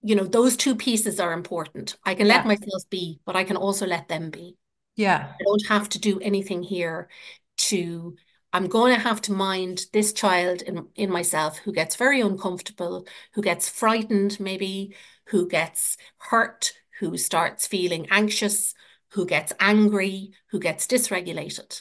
you 0.03 0.15
know, 0.15 0.25
those 0.25 0.59
two 0.59 0.77
pieces 0.77 1.19
are 1.21 1.33
important. 1.33 1.97
I 2.05 2.15
can 2.15 2.29
let 2.29 2.45
yeah. 2.45 2.49
myself 2.49 2.83
be, 2.91 3.21
but 3.25 3.35
I 3.35 3.45
can 3.45 3.57
also 3.57 3.87
let 3.87 4.09
them 4.09 4.29
be. 4.29 4.59
Yeah. 5.01 5.33
I 5.33 5.43
don't 5.43 5.67
have 5.69 5.89
to 5.91 5.99
do 5.99 6.21
anything 6.21 6.63
here 6.63 7.09
to 7.57 8.17
I'm 8.53 8.67
going 8.67 8.93
to 8.95 9.01
have 9.01 9.23
to 9.23 9.33
mind 9.33 9.87
this 9.95 10.13
child 10.13 10.61
in, 10.61 10.89
in 10.95 11.11
myself 11.11 11.59
who 11.59 11.73
gets 11.73 11.97
very 11.97 12.21
uncomfortable, 12.21 13.07
who 13.33 13.41
gets 13.43 13.69
frightened, 13.69 14.39
maybe, 14.39 14.95
who 15.29 15.49
gets 15.49 15.97
hurt, 16.19 16.75
who 16.99 17.17
starts 17.17 17.67
feeling 17.67 18.09
anxious, 18.11 18.75
who 19.13 19.25
gets 19.25 19.55
angry, 19.59 20.33
who 20.51 20.59
gets 20.59 20.87
dysregulated. 20.87 21.81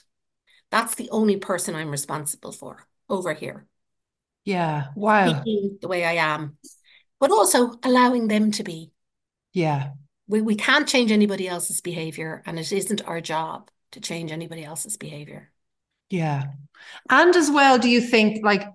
That's 0.72 0.96
the 0.96 1.10
only 1.10 1.38
person 1.38 1.76
I'm 1.76 1.92
responsible 1.92 2.54
for 2.54 2.88
over 3.10 3.34
here. 3.34 3.66
Yeah. 4.46 4.90
Wow. 4.96 5.42
Being 5.44 5.80
the 5.82 5.90
way 5.90 6.06
I 6.06 6.14
am, 6.14 6.58
but 7.20 7.32
also 7.32 7.74
allowing 7.84 8.30
them 8.30 8.52
to 8.52 8.64
be. 8.64 8.92
Yeah. 9.52 9.90
We, 10.30 10.42
we 10.42 10.56
can't 10.56 10.88
change 10.88 11.12
anybody 11.12 11.48
else's 11.48 11.82
behavior, 11.82 12.42
and 12.46 12.58
it 12.58 12.72
isn't 12.72 13.06
our 13.06 13.20
job 13.20 13.70
to 13.92 14.00
change 14.00 14.32
anybody 14.32 14.64
else's 14.64 14.96
behavior. 14.96 15.52
Yeah. 16.10 16.46
And 17.10 17.36
as 17.36 17.52
well, 17.52 17.78
do 17.78 17.90
you 17.90 18.00
think 18.00 18.44
like 18.44 18.68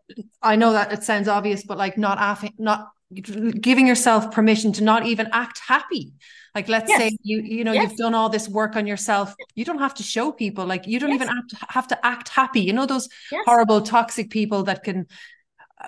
I 0.43 0.57
know 0.57 0.73
that 0.73 0.93
it 0.93 1.03
sounds 1.03 1.29
obvious, 1.29 1.65
but 1.65 1.79
like 1.79 1.97
not 1.97 2.19
affing, 2.19 2.53
not 2.59 2.91
giving 3.13 3.87
yourself 3.87 4.31
permission 4.31 4.73
to 4.73 4.85
not 4.85 5.07
even 5.07 5.29
act 5.33 5.61
happy 5.67 6.15
like 6.55 6.69
let's 6.69 6.89
yes. 6.89 6.99
say 6.99 7.17
you 7.23 7.41
you 7.43 7.65
know 7.65 7.73
yes. 7.73 7.91
you've 7.91 7.99
done 7.99 8.15
all 8.15 8.29
this 8.29 8.49
work 8.49 8.77
on 8.77 8.87
yourself 8.87 9.35
you 9.55 9.65
don't 9.65 9.79
have 9.79 9.95
to 9.95 10.03
show 10.03 10.33
people 10.33 10.67
like 10.67 10.87
you 10.87 10.99
don't 10.99 11.11
yes. 11.11 11.23
even 11.23 11.29
have 11.29 11.47
to 11.47 11.57
have 11.69 11.89
to 11.89 12.07
act 12.07 12.29
happy 12.29 12.61
you 12.61 12.73
know 12.73 12.87
those 12.87 13.09
horrible 13.45 13.81
toxic 13.83 14.31
people 14.31 14.65
that 14.65 14.83
can 14.83 15.07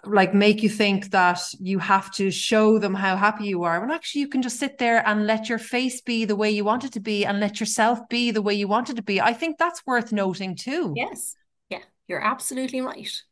like 0.04 0.34
make 0.34 0.62
you 0.62 0.68
think 0.68 1.10
that 1.10 1.40
you 1.58 1.78
have 1.78 2.10
to 2.12 2.30
show 2.30 2.78
them 2.78 2.94
how 2.94 3.16
happy 3.16 3.44
you 3.44 3.62
are 3.64 3.80
when 3.80 3.90
actually 3.90 4.20
you 4.20 4.28
can 4.28 4.42
just 4.42 4.58
sit 4.58 4.78
there 4.78 5.06
and 5.06 5.26
let 5.26 5.48
your 5.48 5.58
face 5.58 6.00
be 6.00 6.24
the 6.24 6.36
way 6.36 6.50
you 6.50 6.64
want 6.64 6.84
it 6.84 6.92
to 6.92 7.00
be 7.00 7.24
and 7.24 7.40
let 7.40 7.60
yourself 7.60 7.98
be 8.08 8.30
the 8.30 8.42
way 8.42 8.54
you 8.54 8.68
want 8.68 8.90
it 8.90 8.96
to 8.96 9.02
be. 9.02 9.20
I 9.20 9.32
think 9.32 9.58
that's 9.58 9.84
worth 9.86 10.12
noting 10.12 10.56
too. 10.56 10.94
Yes. 10.96 11.34
Yeah 11.68 11.80
you're 12.08 12.24
absolutely 12.24 12.80
right. 12.80 13.22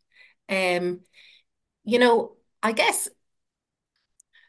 Um 0.48 1.00
you 1.84 1.98
know 1.98 2.32
i 2.62 2.72
guess 2.72 3.10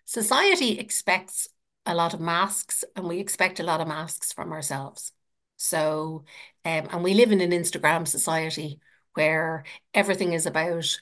society 0.05 0.79
expects 0.79 1.49
a 1.85 1.93
lot 1.93 2.13
of 2.13 2.19
masks 2.19 2.83
and 2.95 3.07
we 3.07 3.19
expect 3.19 3.59
a 3.59 3.63
lot 3.63 3.81
of 3.81 3.87
masks 3.87 4.33
from 4.33 4.51
ourselves. 4.51 5.11
So, 5.57 6.25
um, 6.63 6.87
and 6.91 7.03
we 7.03 7.13
live 7.13 7.31
in 7.31 7.41
an 7.41 7.51
Instagram 7.51 8.07
society 8.07 8.79
where 9.13 9.63
everything 9.93 10.33
is 10.33 10.45
about 10.45 10.97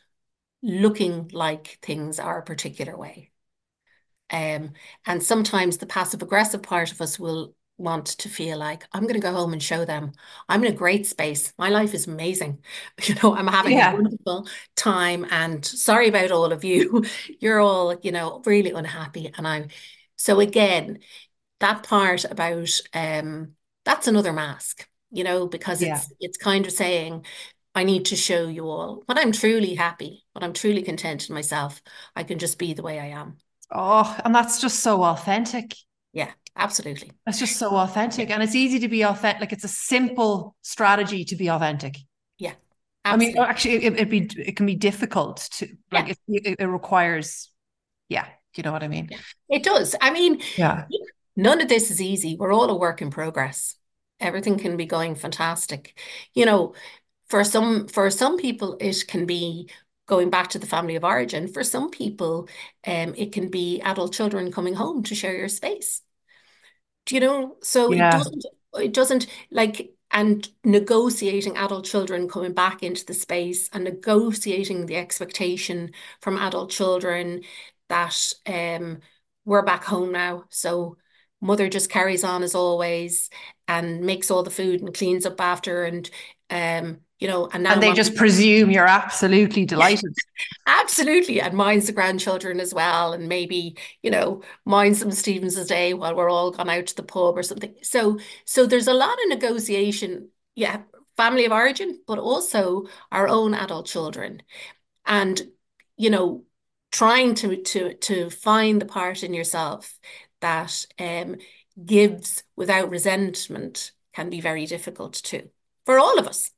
looking 0.63 1.29
like 1.33 1.77
things 1.81 2.19
are 2.19 2.39
a 2.39 2.43
particular 2.43 2.97
way. 2.97 3.29
Um, 4.31 4.71
and 5.05 5.21
sometimes 5.21 5.77
the 5.77 5.85
passive 5.85 6.23
aggressive 6.23 6.63
part 6.63 6.91
of 6.91 7.01
us 7.01 7.19
will 7.19 7.53
want 7.77 8.05
to 8.05 8.29
feel 8.29 8.57
like 8.57 8.85
I'm 8.93 9.03
going 9.03 9.15
to 9.15 9.19
go 9.19 9.33
home 9.33 9.51
and 9.51 9.61
show 9.61 9.83
them 9.83 10.13
I'm 10.47 10.63
in 10.63 10.73
a 10.73 10.75
great 10.75 11.05
space. 11.05 11.53
My 11.57 11.69
life 11.69 11.93
is 11.93 12.07
amazing. 12.07 12.59
You 13.03 13.15
know, 13.21 13.35
I'm 13.35 13.47
having 13.47 13.77
yeah. 13.77 13.91
a 13.91 13.95
wonderful 13.95 14.47
time. 14.75 15.25
And 15.29 15.63
sorry 15.65 16.07
about 16.07 16.31
all 16.31 16.51
of 16.51 16.63
you. 16.63 17.03
You're 17.39 17.59
all, 17.59 17.95
you 18.01 18.11
know, 18.11 18.41
really 18.45 18.71
unhappy. 18.71 19.31
And 19.37 19.47
I'm 19.47 19.67
so 20.15 20.39
again, 20.39 20.99
that 21.59 21.83
part 21.83 22.23
about 22.25 22.79
um, 22.93 23.55
that's 23.83 24.07
another 24.07 24.31
mask, 24.33 24.87
you 25.11 25.23
know, 25.23 25.47
because 25.47 25.81
yeah. 25.81 25.95
it's 25.95 26.13
it's 26.19 26.37
kind 26.37 26.65
of 26.65 26.71
saying, 26.71 27.25
I 27.75 27.83
need 27.83 28.05
to 28.05 28.15
show 28.15 28.47
you 28.47 28.67
all 28.67 29.03
when 29.05 29.17
I'm 29.17 29.31
truly 29.31 29.75
happy, 29.75 30.23
when 30.33 30.43
I'm 30.43 30.53
truly 30.53 30.83
content 30.83 31.27
in 31.27 31.35
myself, 31.35 31.81
I 32.15 32.23
can 32.23 32.39
just 32.39 32.57
be 32.59 32.73
the 32.73 32.83
way 32.83 32.99
I 32.99 33.07
am. 33.07 33.37
Oh, 33.71 34.15
and 34.23 34.33
that's 34.33 34.61
just 34.61 34.81
so 34.81 35.03
authentic. 35.03 35.73
Yeah, 36.11 36.31
absolutely. 36.55 37.11
It's 37.25 37.39
just 37.39 37.57
so 37.57 37.75
authentic. 37.75 38.29
And 38.29 38.43
it's 38.43 38.55
easy 38.55 38.79
to 38.79 38.87
be 38.87 39.03
authentic. 39.03 39.41
Like 39.41 39.53
it's 39.53 39.63
a 39.63 39.69
simple 39.69 40.55
strategy 40.61 41.25
to 41.25 41.35
be 41.35 41.49
authentic. 41.49 41.97
Yeah. 42.37 42.53
Absolutely. 43.05 43.39
I 43.39 43.41
mean, 43.41 43.49
actually, 43.49 43.85
it, 43.85 43.99
it 43.99 44.09
be 44.09 44.29
it 44.37 44.55
can 44.55 44.65
be 44.65 44.75
difficult 44.75 45.49
to 45.53 45.67
like 45.91 46.07
yeah. 46.27 46.39
it, 46.43 46.59
it 46.59 46.65
requires, 46.65 47.51
yeah, 48.07 48.25
do 48.25 48.59
you 48.59 48.63
know 48.63 48.71
what 48.71 48.83
I 48.83 48.87
mean? 48.87 49.09
It 49.49 49.63
does. 49.63 49.95
I 49.99 50.11
mean, 50.11 50.41
yeah. 50.55 50.85
None 51.35 51.61
of 51.61 51.67
this 51.67 51.89
is 51.89 51.99
easy. 51.99 52.37
We're 52.39 52.53
all 52.53 52.69
a 52.69 52.77
work 52.77 53.01
in 53.01 53.09
progress. 53.09 53.75
Everything 54.19 54.57
can 54.59 54.77
be 54.77 54.85
going 54.85 55.15
fantastic. 55.15 55.97
You 56.33 56.45
know, 56.45 56.75
for 57.33 57.43
some 57.43 57.87
for 57.87 58.11
some 58.11 58.37
people 58.37 58.77
it 58.79 59.07
can 59.07 59.25
be 59.25 59.67
going 60.05 60.29
back 60.29 60.49
to 60.49 60.59
the 60.59 60.67
family 60.67 60.95
of 60.95 61.03
origin. 61.03 61.47
For 61.47 61.63
some 61.63 61.89
people, 61.89 62.47
um, 62.85 63.15
it 63.17 63.31
can 63.31 63.49
be 63.49 63.81
adult 63.81 64.13
children 64.13 64.51
coming 64.51 64.75
home 64.75 65.01
to 65.01 65.15
share 65.15 65.35
your 65.35 65.47
space. 65.47 66.03
Do 67.07 67.15
you 67.15 67.21
know? 67.21 67.57
So 67.63 67.91
yeah. 67.91 68.09
it 68.09 68.11
doesn't 68.11 68.45
it 68.75 68.93
doesn't 68.93 69.25
like 69.49 69.95
and 70.11 70.47
negotiating 70.63 71.57
adult 71.57 71.85
children 71.85 72.29
coming 72.29 72.53
back 72.53 72.83
into 72.83 73.03
the 73.03 73.15
space 73.15 73.67
and 73.73 73.83
negotiating 73.83 74.85
the 74.85 74.97
expectation 74.97 75.89
from 76.21 76.37
adult 76.37 76.69
children 76.69 77.41
that 77.89 78.15
um, 78.45 78.99
we're 79.43 79.63
back 79.63 79.83
home 79.85 80.11
now. 80.11 80.43
So 80.49 80.97
mother 81.41 81.67
just 81.67 81.89
carries 81.89 82.23
on 82.23 82.43
as 82.43 82.53
always 82.53 83.31
and 83.67 84.01
makes 84.01 84.29
all 84.29 84.43
the 84.43 84.51
food 84.51 84.81
and 84.81 84.93
cleans 84.93 85.25
up 85.25 85.41
after 85.41 85.83
and 85.83 86.11
um 86.51 86.99
you 87.23 87.29
know 87.29 87.47
and 87.53 87.63
now 87.63 87.71
and 87.71 87.81
they 87.81 87.93
just 87.93 88.15
presume 88.15 88.69
you're 88.69 88.85
absolutely 88.85 89.65
delighted. 89.73 90.13
absolutely 90.67 91.39
and 91.39 91.53
minds 91.53 91.85
the 91.87 91.93
grandchildren 91.93 92.59
as 92.59 92.73
well 92.73 93.13
and 93.13 93.29
maybe 93.29 93.77
you 94.01 94.11
know 94.11 94.41
minds 94.65 94.99
some 94.99 95.09
Stephen's 95.09 95.55
day 95.65 95.93
while 95.93 96.13
we're 96.15 96.29
all 96.29 96.51
gone 96.51 96.69
out 96.69 96.85
to 96.87 96.95
the 96.95 97.01
pub 97.01 97.37
or 97.37 97.43
something. 97.43 97.73
So 97.81 98.19
so 98.43 98.65
there's 98.65 98.89
a 98.89 98.93
lot 98.93 99.13
of 99.13 99.29
negotiation 99.29 100.31
yeah 100.55 100.81
family 101.15 101.45
of 101.45 101.53
origin 101.53 102.01
but 102.05 102.19
also 102.19 102.87
our 103.09 103.29
own 103.29 103.53
adult 103.53 103.85
children. 103.85 104.43
And 105.05 105.41
you 105.95 106.09
know 106.09 106.43
trying 106.91 107.35
to 107.35 107.55
to 107.55 107.93
to 107.93 108.29
find 108.31 108.81
the 108.81 108.85
part 108.85 109.23
in 109.23 109.33
yourself 109.33 109.97
that 110.41 110.85
um, 110.99 111.37
gives 111.85 112.43
without 112.57 112.89
resentment 112.89 113.93
can 114.13 114.29
be 114.29 114.41
very 114.41 114.65
difficult 114.65 115.13
too 115.13 115.49
for 115.85 115.97
all 115.99 116.19
of 116.19 116.27
us. 116.27 116.51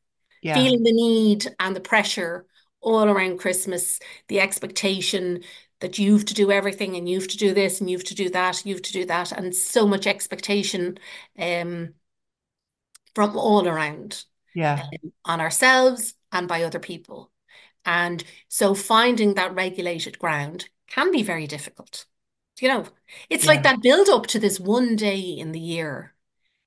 Yeah. 0.46 0.54
Feeling 0.54 0.84
the 0.84 0.94
need 0.94 1.48
and 1.60 1.76
the 1.76 1.82
pressure 1.82 2.46
all 2.80 3.06
around 3.06 3.40
Christmas, 3.40 4.00
the 4.28 4.40
expectation 4.40 5.44
that 5.80 5.98
you've 5.98 6.26
to 6.26 6.36
do 6.36 6.52
everything 6.52 6.96
and 6.96 7.10
you've 7.10 7.28
to 7.30 7.38
do 7.38 7.52
this 7.52 7.82
and 7.82 7.90
you've 7.90 8.04
to 8.04 8.14
do 8.16 8.30
that, 8.30 8.64
you've 8.64 8.84
to 8.84 8.94
do 8.94 9.06
that, 9.06 9.32
and 9.32 9.56
so 9.56 9.88
much 9.88 10.06
expectation 10.06 11.00
um, 11.40 11.96
from 13.16 13.36
all 13.36 13.68
around. 13.68 14.24
Yeah. 14.54 14.84
Um, 14.84 15.12
on 15.26 15.42
ourselves 15.42 16.14
and 16.32 16.48
by 16.48 16.64
other 16.64 16.80
people. 16.80 17.32
And 17.84 18.24
so 18.48 18.74
finding 18.74 19.34
that 19.34 19.54
regulated 19.54 20.18
ground 20.18 20.70
can 20.88 21.12
be 21.12 21.24
very 21.24 21.46
difficult. 21.46 22.06
You 22.62 22.70
know, 22.70 22.86
it's 23.30 23.44
yeah. 23.44 23.52
like 23.52 23.64
that 23.64 23.82
build 23.82 24.08
up 24.08 24.28
to 24.28 24.40
this 24.40 24.60
one 24.60 24.96
day 24.96 25.20
in 25.20 25.52
the 25.52 25.60
year. 25.60 26.15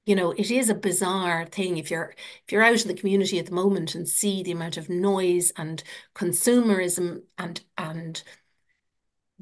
You 0.09 0.17
know, 0.17 0.31
it 0.31 0.51
is 0.51 0.71
a 0.71 0.75
bizarre 0.75 1.45
thing 1.45 1.77
if 1.77 1.91
you're 1.91 2.15
if 2.47 2.51
you're 2.51 2.63
out 2.63 2.81
in 2.81 2.89
the 2.89 2.95
community 2.95 3.39
at 3.39 3.45
the 3.45 3.53
moment 3.53 3.95
and 3.95 4.09
see 4.09 4.43
the 4.43 4.53
amount 4.53 4.79
of 4.79 4.89
noise 4.89 5.53
and 5.55 5.83
consumerism 6.15 7.25
and 7.37 7.61
and 7.77 8.23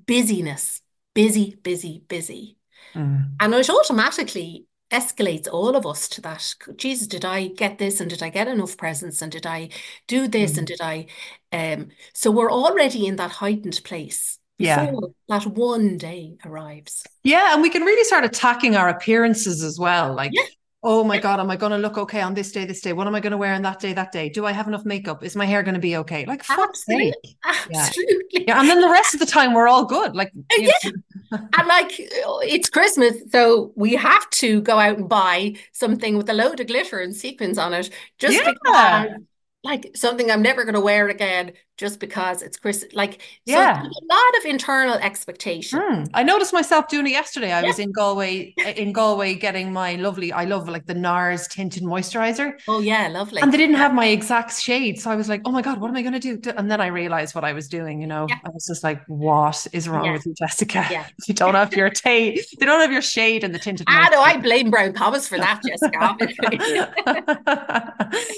busyness, 0.04 0.82
busy, 1.14 1.54
busy, 1.62 2.02
busy. 2.08 2.56
Mm. 2.96 3.36
And 3.38 3.54
it 3.54 3.70
automatically 3.70 4.66
escalates 4.90 5.46
all 5.46 5.76
of 5.76 5.86
us 5.86 6.08
to 6.08 6.20
that. 6.22 6.56
Jesus, 6.74 7.06
did 7.06 7.24
I 7.24 7.46
get 7.46 7.78
this 7.78 8.00
and 8.00 8.10
did 8.10 8.24
I 8.24 8.30
get 8.30 8.48
enough 8.48 8.76
presents 8.76 9.22
and 9.22 9.30
did 9.30 9.46
I 9.46 9.68
do 10.08 10.26
this 10.26 10.54
Mm. 10.54 10.58
and 10.58 10.66
did 10.66 10.80
I 10.80 11.06
um 11.52 11.90
so 12.12 12.32
we're 12.32 12.50
already 12.50 13.06
in 13.06 13.14
that 13.16 13.30
heightened 13.30 13.80
place 13.84 14.40
Yeah. 14.58 14.86
before 14.86 15.10
that 15.28 15.46
one 15.46 15.98
day 15.98 16.36
arrives. 16.44 17.04
Yeah, 17.22 17.52
and 17.52 17.62
we 17.62 17.70
can 17.70 17.82
really 17.82 18.04
start 18.04 18.24
attacking 18.24 18.76
our 18.76 18.88
appearances 18.88 19.62
as 19.62 19.78
well. 19.78 20.14
Like, 20.14 20.32
Yeah. 20.34 20.42
oh 20.82 21.04
my 21.04 21.18
God, 21.18 21.40
am 21.40 21.50
I 21.50 21.56
going 21.56 21.72
to 21.72 21.78
look 21.78 21.98
okay 21.98 22.20
on 22.22 22.34
this 22.34 22.52
day, 22.52 22.64
this 22.64 22.80
day? 22.80 22.92
What 22.92 23.06
am 23.06 23.14
I 23.14 23.20
going 23.20 23.32
to 23.32 23.36
wear 23.36 23.52
on 23.54 23.62
that 23.62 23.80
day, 23.80 23.92
that 23.92 24.12
day? 24.12 24.28
Do 24.30 24.46
I 24.46 24.52
have 24.52 24.68
enough 24.68 24.84
makeup? 24.84 25.22
Is 25.22 25.36
my 25.36 25.44
hair 25.44 25.62
going 25.62 25.74
to 25.74 25.80
be 25.80 25.96
okay? 25.98 26.24
Like, 26.26 26.42
fuck's 26.42 26.84
Absolutely. 26.88 27.12
sake. 27.24 27.36
Absolutely. 27.74 28.44
Yeah, 28.48 28.60
and 28.60 28.68
then 28.68 28.80
the 28.80 28.88
rest 28.88 29.12
of 29.14 29.20
the 29.20 29.26
time 29.26 29.52
we're 29.52 29.68
all 29.68 29.84
good. 29.84 30.14
Like, 30.14 30.32
know, 30.58 30.70
And 31.32 31.66
like 31.68 31.90
it's 31.98 32.70
Christmas, 32.70 33.14
so 33.30 33.72
we 33.74 33.94
have 33.96 34.28
to 34.30 34.60
go 34.62 34.78
out 34.78 34.98
and 34.98 35.08
buy 35.08 35.56
something 35.72 36.16
with 36.16 36.30
a 36.30 36.34
load 36.34 36.60
of 36.60 36.68
glitter 36.68 37.00
and 37.00 37.14
sequins 37.14 37.58
on 37.58 37.74
it, 37.74 37.90
just 38.18 38.36
Yeah. 38.38 38.52
because, 38.52 39.08
like 39.66 39.90
something 39.94 40.30
I'm 40.30 40.42
never 40.42 40.64
going 40.64 40.74
to 40.74 40.80
wear 40.80 41.08
again, 41.08 41.52
just 41.76 42.00
because 42.00 42.40
it's 42.46 42.56
Christmas. 42.56 42.94
Like, 42.94 43.20
Yeah. 43.44 43.82
there's 43.82 44.00
a 44.04 44.06
lot 44.16 44.32
of 44.38 44.44
internal 44.46 44.94
expectation. 44.94 45.78
Mm. 45.80 46.08
I 46.14 46.22
noticed 46.22 46.52
myself 46.60 46.88
doing 46.88 47.06
it 47.06 47.10
yesterday. 47.20 47.52
I 47.52 47.60
Yeah. 47.60 47.66
was 47.66 47.78
in 47.78 47.92
Galway, 47.92 48.54
in 48.82 48.92
Galway, 48.92 49.34
getting 49.34 49.72
my 49.72 49.96
lovely. 49.96 50.32
I 50.32 50.44
love 50.44 50.68
like 50.68 50.86
the 50.86 50.94
NARS 50.94 51.48
tinted 51.48 51.82
moisturizer, 51.82 52.52
Oh 52.68 52.80
yeah, 52.80 53.08
lovely. 53.08 53.42
and 53.42 53.52
they 53.52 53.58
didn't 53.58 53.76
have 53.84 53.92
my 53.92 54.06
exact 54.06 54.52
shade. 54.68 54.98
So 55.00 55.10
I 55.10 55.16
was 55.16 55.28
like, 55.28 55.42
"Oh 55.44 55.52
my 55.58 55.62
god, 55.62 55.80
what 55.80 55.88
am 55.90 55.96
I 55.96 56.02
going 56.02 56.18
to 56.20 56.24
do?" 56.36 56.52
And 56.56 56.70
then 56.70 56.80
I 56.80 56.86
realized 56.86 57.34
what 57.34 57.44
I 57.44 57.52
was 57.52 57.68
doing. 57.68 58.00
You 58.00 58.06
know, 58.06 58.26
Yeah. 58.30 58.38
I 58.46 58.50
was 58.56 58.66
just 58.66 58.82
like, 58.88 59.00
"What 59.08 59.66
is 59.72 59.88
wrong 59.88 60.04
Yeah. 60.06 60.12
with 60.12 60.24
you, 60.26 60.34
Jessica? 60.42 60.86
Yeah. 60.90 61.04
You 61.28 61.34
don't 61.34 61.54
have 61.62 61.74
your 61.74 61.90
ta- 61.90 62.34
They 62.58 62.66
don't 62.70 62.80
have 62.80 62.92
your 62.92 63.02
shade 63.02 63.42
in 63.44 63.52
the 63.52 63.58
tinted." 63.58 63.86
Ah, 63.90 64.08
no, 64.12 64.20
I 64.22 64.36
blame 64.38 64.70
Brown 64.70 64.92
Thomas 64.94 65.26
for 65.28 65.36
that, 65.38 65.60
Jessica. 65.66 66.16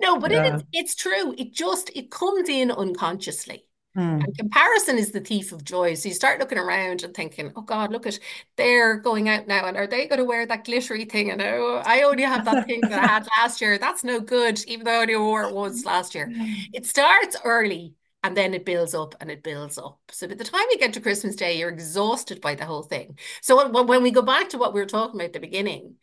No, 0.00 0.18
but 0.18 0.30
Yeah. 0.30 0.42
It's 0.54 0.64
it's 0.72 0.94
true. 0.94 1.34
It 1.36 1.52
just 1.52 1.90
it 1.94 2.10
comes 2.10 2.48
in 2.48 2.70
unconsciously. 2.70 3.64
Hmm. 3.94 4.20
And 4.20 4.38
comparison 4.38 4.98
is 4.98 5.10
the 5.10 5.20
thief 5.20 5.50
of 5.50 5.64
joy. 5.64 5.94
So 5.94 6.08
you 6.08 6.14
start 6.14 6.38
looking 6.38 6.58
around 6.58 7.02
and 7.02 7.14
thinking, 7.14 7.52
oh 7.56 7.62
God, 7.62 7.90
look 7.90 8.06
at 8.06 8.18
they're 8.56 8.96
going 8.96 9.28
out 9.28 9.48
now 9.48 9.66
and 9.66 9.76
are 9.76 9.86
they 9.86 10.06
going 10.06 10.20
to 10.20 10.24
wear 10.24 10.46
that 10.46 10.64
glittery 10.64 11.04
thing? 11.04 11.30
And 11.30 11.42
oh, 11.42 11.82
I 11.84 12.02
only 12.02 12.22
have 12.22 12.44
that 12.44 12.66
thing 12.66 12.82
that 12.82 12.92
I 12.92 13.06
had 13.06 13.26
last 13.38 13.60
year. 13.60 13.76
That's 13.78 14.04
no 14.04 14.20
good, 14.20 14.62
even 14.66 14.84
though 14.84 14.92
I 14.92 15.02
only 15.02 15.16
wore 15.16 15.44
it 15.44 15.54
once 15.54 15.84
last 15.84 16.14
year. 16.14 16.30
It 16.72 16.86
starts 16.86 17.36
early 17.44 17.94
and 18.22 18.36
then 18.36 18.54
it 18.54 18.64
builds 18.64 18.94
up 18.94 19.14
and 19.20 19.30
it 19.30 19.42
builds 19.42 19.78
up. 19.78 19.98
So 20.10 20.28
by 20.28 20.34
the 20.34 20.44
time 20.44 20.66
you 20.70 20.78
get 20.78 20.92
to 20.92 21.00
Christmas 21.00 21.34
Day, 21.34 21.58
you're 21.58 21.70
exhausted 21.70 22.40
by 22.40 22.54
the 22.54 22.66
whole 22.66 22.82
thing. 22.82 23.18
So 23.40 23.68
when 23.82 24.02
we 24.02 24.10
go 24.10 24.22
back 24.22 24.50
to 24.50 24.58
what 24.58 24.74
we 24.74 24.80
were 24.80 24.86
talking 24.86 25.16
about 25.16 25.26
at 25.26 25.32
the 25.32 25.40
beginning, 25.40 25.96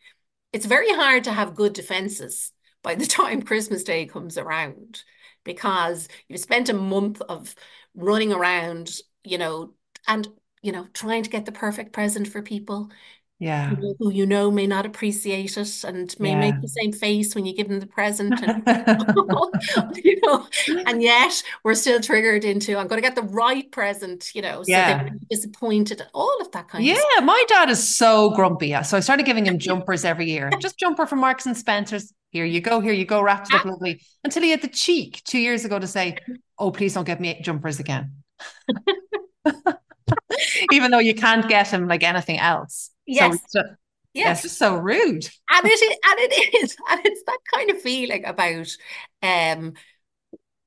it's 0.52 0.66
very 0.66 0.92
hard 0.92 1.24
to 1.24 1.32
have 1.32 1.54
good 1.54 1.72
defenses 1.72 2.52
by 2.82 2.94
the 2.94 3.06
time 3.06 3.42
Christmas 3.42 3.84
Day 3.84 4.06
comes 4.06 4.38
around 4.38 5.02
because 5.44 6.08
you've 6.28 6.40
spent 6.40 6.68
a 6.68 6.74
month 6.74 7.20
of 7.22 7.54
running 7.94 8.32
around, 8.32 8.90
you 9.24 9.38
know, 9.38 9.74
and 10.06 10.28
you 10.62 10.72
know, 10.72 10.86
trying 10.92 11.22
to 11.22 11.30
get 11.30 11.44
the 11.46 11.52
perfect 11.52 11.92
present 11.92 12.26
for 12.26 12.42
people 12.42 12.90
Yeah. 13.38 13.74
who, 13.74 13.94
who 13.98 14.10
you 14.10 14.24
know 14.24 14.50
may 14.50 14.66
not 14.66 14.86
appreciate 14.86 15.58
it 15.58 15.84
and 15.84 16.14
may 16.18 16.34
make 16.34 16.58
the 16.62 16.68
same 16.68 16.90
face 16.90 17.34
when 17.34 17.44
you 17.44 17.54
give 17.54 17.68
them 17.68 17.80
the 17.80 17.86
present 17.86 18.42
and 18.42 18.62
you 20.04 20.18
know, 20.22 20.46
and 20.86 21.02
yet 21.02 21.42
we're 21.62 21.74
still 21.74 22.00
triggered 22.00 22.44
into 22.44 22.78
I'm 22.78 22.86
going 22.86 23.00
to 23.00 23.06
get 23.06 23.14
the 23.14 23.22
right 23.22 23.70
present, 23.70 24.34
you 24.34 24.40
know, 24.40 24.62
so 24.62 24.70
Yeah. 24.72 25.02
be 25.04 25.10
disappointed, 25.30 26.00
all 26.14 26.38
of 26.40 26.50
that 26.52 26.68
kind 26.68 26.82
of 26.82 26.88
Yeah, 26.88 27.24
my 27.24 27.44
dad 27.48 27.68
is 27.68 27.96
so 27.96 28.30
grumpy. 28.30 28.74
Uh, 28.74 28.82
so 28.82 28.96
I 28.96 29.00
started 29.00 29.26
giving 29.26 29.44
him 29.44 29.58
jumpers 29.66 30.06
every 30.06 30.30
year. 30.30 30.50
Just 30.58 30.78
jumper 30.78 31.04
from 31.06 31.20
Marks 31.20 31.44
and 31.44 31.56
Spencer's. 31.56 32.14
Here 32.30 32.46
you 32.46 32.62
go, 32.62 32.80
here 32.80 32.92
you 32.92 33.04
go, 33.04 33.20
wrapped 33.20 33.52
it 33.52 33.56
up 33.56 33.66
ah. 33.66 33.70
lovely. 33.70 34.00
Until 34.24 34.42
he 34.44 34.50
had 34.50 34.62
the 34.62 34.68
cheek 34.68 35.22
two 35.24 35.38
years 35.38 35.64
ago 35.66 35.78
to 35.78 35.86
say, 35.86 36.16
Oh, 36.58 36.70
please 36.70 36.94
don't 36.94 37.04
get 37.04 37.20
me 37.20 37.38
jumpers 37.42 37.80
again. 37.80 38.12
Even 40.72 40.90
though 40.90 40.98
you 40.98 41.14
can't 41.14 41.46
get 41.48 41.68
him 41.68 41.86
like 41.86 42.02
anything 42.02 42.38
else. 42.38 42.90
Yes. 43.06 43.30
So 43.30 43.34
it's 43.44 43.52
just, 43.52 43.68
yeah, 44.14 44.30
it's 44.32 44.40
Yes. 44.40 44.42
just 44.42 44.58
so 44.58 44.76
rude. 44.76 45.28
And 45.50 45.66
it 45.66 45.70
is, 45.82 45.98
and 46.04 46.18
it 46.20 46.54
is, 46.64 46.76
and 46.90 47.00
it's 47.04 47.22
that 47.26 47.38
kind 47.52 47.70
of 47.70 47.80
feeling 47.80 48.24
about 48.24 48.68
um 49.22 49.74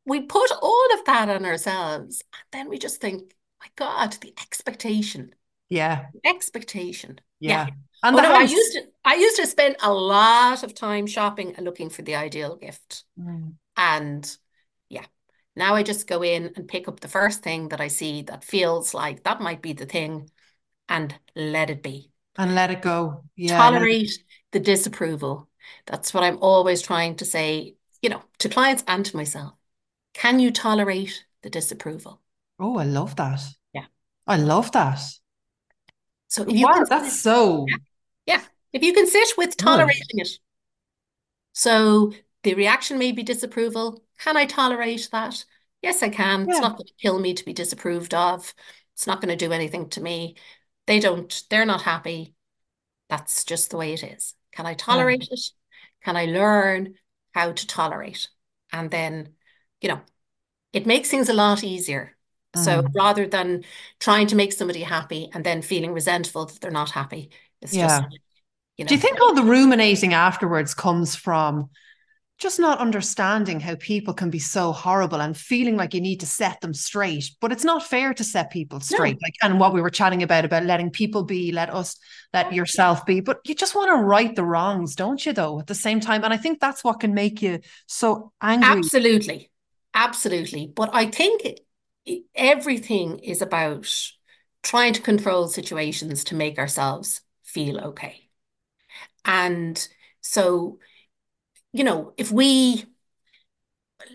we 0.06 0.22
put 0.22 0.52
all 0.62 0.88
of 0.94 1.06
that 1.06 1.30
on 1.30 1.46
ourselves, 1.46 2.24
and 2.34 2.44
then 2.52 2.70
we 2.70 2.80
just 2.80 3.00
think, 3.02 3.34
my 3.60 3.68
God, 3.76 4.14
the 4.22 4.34
expectation, 4.42 5.34
Yeah. 5.70 6.08
the 6.14 6.28
expectation. 6.30 7.22
Yeah. 7.40 7.66
Yeah. 7.68 7.74
And 8.04 8.16
Oh 8.16 8.22
no, 8.22 8.34
I 8.34 8.44
used 8.44 8.74
to 8.74 8.88
I 9.06 9.16
used 9.16 9.36
to 9.38 9.48
spend 9.48 9.76
a 9.82 9.92
lot 9.94 10.64
of 10.64 10.74
time 10.74 11.06
shopping 11.06 11.56
and 11.56 11.66
looking 11.66 11.90
for 11.90 12.02
the 12.02 12.16
ideal 12.16 12.56
gift. 12.56 13.04
Mm. 13.18 13.58
And 13.78 14.38
yeah, 14.90 15.06
now 15.56 15.76
I 15.76 15.84
just 15.84 16.08
go 16.08 16.24
in 16.24 16.54
and 16.56 16.68
pick 16.68 16.88
up 16.88 17.02
the 17.02 17.08
first 17.08 17.44
thing 17.44 17.70
that 17.70 17.82
I 17.82 17.88
see 17.90 18.22
that 18.24 18.44
feels 18.44 18.94
like 18.94 19.24
that 19.24 19.42
might 19.42 19.62
be 19.62 19.74
the 19.74 19.86
thing 19.86 20.30
and 20.90 21.16
let 21.36 21.70
it 21.70 21.84
be. 21.84 22.12
And 22.40 22.56
let 22.56 22.72
it 22.72 22.82
go. 22.82 23.26
Yeah. 23.36 23.70
let 23.70 23.82
it- 23.84 23.90
tolerate 23.90 24.24
the 24.52 24.60
disapproval. 24.60 25.50
That's 25.86 26.14
what 26.14 26.24
I'm 26.24 26.40
always 26.42 26.82
trying 26.82 27.16
to 27.18 27.26
say, 27.26 27.76
you 28.02 28.10
know, 28.10 28.24
to 28.40 28.50
clients 28.50 28.84
and 28.88 29.06
to 29.06 29.16
myself. 29.16 29.54
Can 30.14 30.40
you 30.40 30.50
tolerate 30.52 31.26
the 31.44 31.50
disapproval? 31.50 32.22
Oh, 32.60 32.78
I 32.78 32.86
love 32.86 33.16
that. 33.18 33.42
Yeah. 33.74 33.86
I 34.26 34.38
love 34.38 34.72
that. 34.72 35.00
So 36.30 36.44
if 36.44 36.58
you 36.58 36.66
Wow, 36.66 36.74
can 36.74 36.86
that's 36.86 37.20
so 37.22 37.68
yeah, 38.26 38.42
if 38.74 38.84
you 38.84 38.94
can 38.94 39.08
sit 39.08 39.38
with 39.38 39.58
tolerating 39.58 40.20
it. 40.20 40.40
So 41.54 42.14
the 42.44 42.54
reaction 42.54 42.98
may 42.98 43.12
be 43.12 43.24
disapproval. 43.24 44.04
Can 44.20 44.38
I 44.38 44.46
tolerate 44.46 45.10
that? 45.12 45.46
Yes, 45.82 46.04
I 46.04 46.10
can. 46.10 46.44
It's 46.44 46.60
not 46.60 46.78
going 46.78 46.88
to 46.88 46.94
kill 47.02 47.20
me 47.20 47.34
to 47.34 47.46
be 47.46 47.54
disapproved 47.54 48.14
of. 48.14 48.54
It's 48.94 49.08
not 49.08 49.22
going 49.22 49.30
to 49.38 49.46
do 49.46 49.52
anything 49.54 49.90
to 49.90 50.02
me. 50.02 50.36
They 50.90 51.00
don't, 51.00 51.44
they're 51.52 51.68
not 51.68 51.84
happy. 51.84 52.34
That's 53.10 53.46
just 53.46 53.70
the 53.70 53.78
way 53.78 53.94
it 53.94 54.04
is. 54.04 54.34
Can 54.52 54.66
I 54.66 54.74
tolerate 54.74 55.28
it? 55.30 55.42
Can 56.04 56.18
I 56.18 56.26
learn 56.26 56.96
how 57.36 57.52
to 57.52 57.68
tolerate? 57.68 58.28
And 58.74 58.90
then, 58.90 59.36
you 59.82 59.90
know, 59.90 60.02
it 60.74 60.88
makes 60.88 61.12
things 61.12 61.30
a 61.30 61.34
lot 61.36 61.64
easier. 61.64 62.18
So 62.56 62.82
Mm. 62.82 62.92
rather 62.96 63.28
than 63.28 63.66
trying 64.00 64.28
to 64.30 64.36
make 64.36 64.52
somebody 64.52 64.82
happy 64.82 65.30
and 65.34 65.46
then 65.46 65.62
feeling 65.62 65.94
resentful 65.94 66.48
that 66.48 66.60
they're 66.60 66.72
not 66.72 66.90
happy, 66.92 67.30
it's 67.62 67.78
Yeah. 67.78 68.00
just, 68.00 68.04
you 68.78 68.86
Do 68.86 68.96
you 68.96 69.02
think 69.02 69.22
all 69.22 69.36
the 69.36 69.44
ruminating 69.44 70.16
afterwards 70.16 70.74
comes 70.74 71.16
from 71.16 71.70
just 72.40 72.60
not 72.60 72.80
understanding 72.80 73.60
how 73.60 73.76
people 73.76 74.14
can 74.14 74.30
be 74.30 74.40
so 74.40 74.72
horrible 74.72 75.22
and 75.22 75.36
feeling 75.36 75.76
like 75.76 75.94
you 75.94 76.02
need 76.02 76.22
to 76.22 76.26
set 76.26 76.62
them 76.62 76.74
straight? 76.74 77.32
But 77.42 77.52
it's 77.52 77.66
not 77.66 77.86
fair 77.86 78.14
to 78.14 78.24
set 78.24 78.50
people 78.50 78.80
straight. 78.80 79.18
Like, 79.22 79.36
and 79.44 79.60
what 79.60 79.74
we 79.74 79.82
were 79.82 79.90
chatting 79.90 80.24
about 80.24 80.46
about 80.46 80.64
letting 80.64 80.90
people 80.90 81.24
be, 81.24 81.52
let 81.52 81.70
us, 81.70 81.98
let 82.34 82.48
oh, 82.48 82.52
yourself 82.52 83.06
be. 83.06 83.20
But 83.20 83.40
you 83.46 83.56
just 83.56 83.76
want 83.76 83.90
to 83.90 84.04
right 84.04 84.34
the 84.36 84.46
wrongs, 84.46 84.96
don't 84.96 85.24
you? 85.26 85.34
Though 85.34 85.60
at 85.60 85.68
the 85.68 85.76
same 85.76 86.00
time, 86.00 86.24
and 86.24 86.34
I 86.34 86.38
think 86.38 86.60
that's 86.60 86.84
what 86.84 87.02
can 87.02 87.14
make 87.14 87.42
you 87.42 87.60
so 87.88 88.32
angry. 88.42 88.70
Absolutely. 88.70 89.52
Absolutely. 89.94 90.72
But 90.74 90.90
I 90.94 91.08
think 91.08 91.44
it- 91.46 91.66
everything 92.34 93.20
is 93.20 93.42
about 93.42 93.88
trying 94.64 94.94
to 94.94 95.02
control 95.02 95.48
situations 95.48 96.24
to 96.26 96.36
make 96.36 96.58
ourselves 96.58 97.22
feel 97.44 97.80
okay. 97.80 98.30
And 99.26 99.88
so, 100.22 100.80
you 101.74 101.84
know, 101.84 102.14
if 102.18 102.32
we 102.32 102.86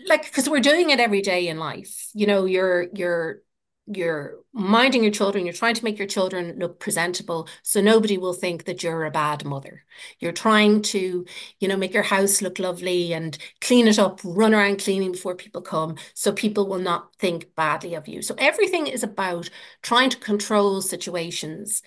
like, 0.07 0.25
because 0.25 0.49
we're 0.49 0.59
doing 0.59 0.89
it 0.89 0.99
every 0.99 1.21
day 1.21 1.47
in 1.47 1.57
life, 1.59 2.09
you 2.13 2.27
know, 2.27 2.45
you're 2.45 2.87
you're 2.93 3.41
you're 3.87 4.39
minding 4.51 5.03
your 5.03 5.11
children, 5.11 5.45
you're 5.45 5.53
trying 5.53 5.75
to 5.75 5.83
make 5.83 5.99
your 5.99 6.07
children 6.07 6.55
look 6.57 6.79
presentable 6.79 7.47
so 7.61 7.81
nobody 7.81 8.17
will 8.17 8.33
think 8.33 8.65
that 8.65 8.81
you're 8.81 9.05
a 9.05 9.11
bad 9.11 9.45
mother. 9.45 9.83
You're 10.19 10.31
trying 10.31 10.81
to, 10.83 11.25
you 11.59 11.67
know, 11.67 11.77
make 11.77 11.93
your 11.93 12.03
house 12.03 12.41
look 12.41 12.57
lovely 12.57 13.13
and 13.13 13.37
clean 13.61 13.87
it 13.87 13.99
up, 13.99 14.21
run 14.23 14.55
around 14.55 14.79
cleaning 14.79 15.11
before 15.11 15.35
people 15.35 15.61
come 15.61 15.97
so 16.15 16.31
people 16.31 16.67
will 16.67 16.79
not 16.79 17.15
think 17.17 17.53
badly 17.55 17.93
of 17.93 18.07
you. 18.07 18.23
So 18.23 18.33
everything 18.39 18.87
is 18.87 19.03
about 19.03 19.51
trying 19.83 20.09
to 20.09 20.17
control 20.17 20.81
situations 20.81 21.83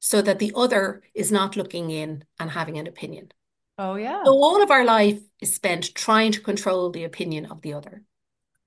so 0.00 0.20
that 0.22 0.40
the 0.40 0.52
other 0.56 1.02
is 1.14 1.30
not 1.30 1.56
looking 1.56 1.90
in 1.90 2.24
and 2.40 2.50
having 2.50 2.78
an 2.78 2.88
opinion. 2.88 3.30
Oh 3.78 3.94
yeah. 3.94 4.24
So 4.24 4.32
all 4.32 4.62
of 4.62 4.70
our 4.70 4.84
life 4.84 5.20
is 5.40 5.54
spent 5.54 5.94
trying 5.94 6.32
to 6.32 6.40
control 6.40 6.90
the 6.90 7.04
opinion 7.04 7.46
of 7.46 7.62
the 7.62 7.74
other. 7.74 8.02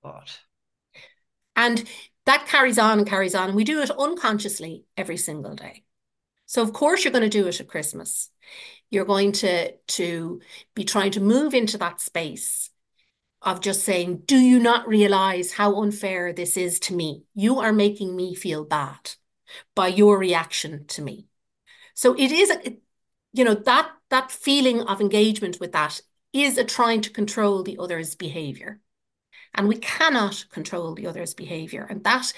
God. 0.02 0.30
And 1.54 1.84
that 2.24 2.46
carries 2.46 2.78
on 2.78 2.98
and 2.98 3.08
carries 3.08 3.34
on. 3.34 3.48
And 3.48 3.56
we 3.56 3.64
do 3.64 3.80
it 3.80 3.90
unconsciously 3.90 4.84
every 4.96 5.18
single 5.18 5.54
day. 5.54 5.84
So 6.46 6.62
of 6.62 6.72
course 6.72 7.04
you're 7.04 7.12
going 7.12 7.22
to 7.22 7.28
do 7.28 7.46
it 7.46 7.60
at 7.60 7.68
Christmas. 7.68 8.30
You're 8.90 9.04
going 9.04 9.32
to, 9.32 9.72
to 9.72 10.40
be 10.74 10.84
trying 10.84 11.12
to 11.12 11.20
move 11.20 11.54
into 11.54 11.78
that 11.78 12.00
space 12.00 12.70
of 13.42 13.60
just 13.60 13.84
saying, 13.84 14.22
do 14.24 14.36
you 14.36 14.58
not 14.58 14.86
realize 14.86 15.52
how 15.52 15.80
unfair 15.82 16.32
this 16.32 16.56
is 16.56 16.78
to 16.80 16.94
me? 16.94 17.24
You 17.34 17.58
are 17.60 17.72
making 17.72 18.14
me 18.14 18.34
feel 18.34 18.64
bad 18.64 19.12
by 19.74 19.88
your 19.88 20.18
reaction 20.18 20.86
to 20.88 21.02
me. 21.02 21.26
So 21.94 22.14
it 22.14 22.32
is, 22.32 22.52
you 23.32 23.44
know, 23.44 23.54
that 23.54 23.90
that 24.12 24.30
feeling 24.30 24.82
of 24.82 25.00
engagement 25.00 25.58
with 25.58 25.72
that 25.72 26.00
is 26.32 26.56
a 26.56 26.64
trying 26.64 27.00
to 27.00 27.10
control 27.10 27.62
the 27.62 27.78
other's 27.78 28.14
behavior. 28.14 28.80
And 29.54 29.68
we 29.68 29.76
cannot 29.76 30.44
control 30.50 30.94
the 30.94 31.06
other's 31.06 31.34
behavior. 31.34 31.86
And 31.88 32.04
that 32.04 32.32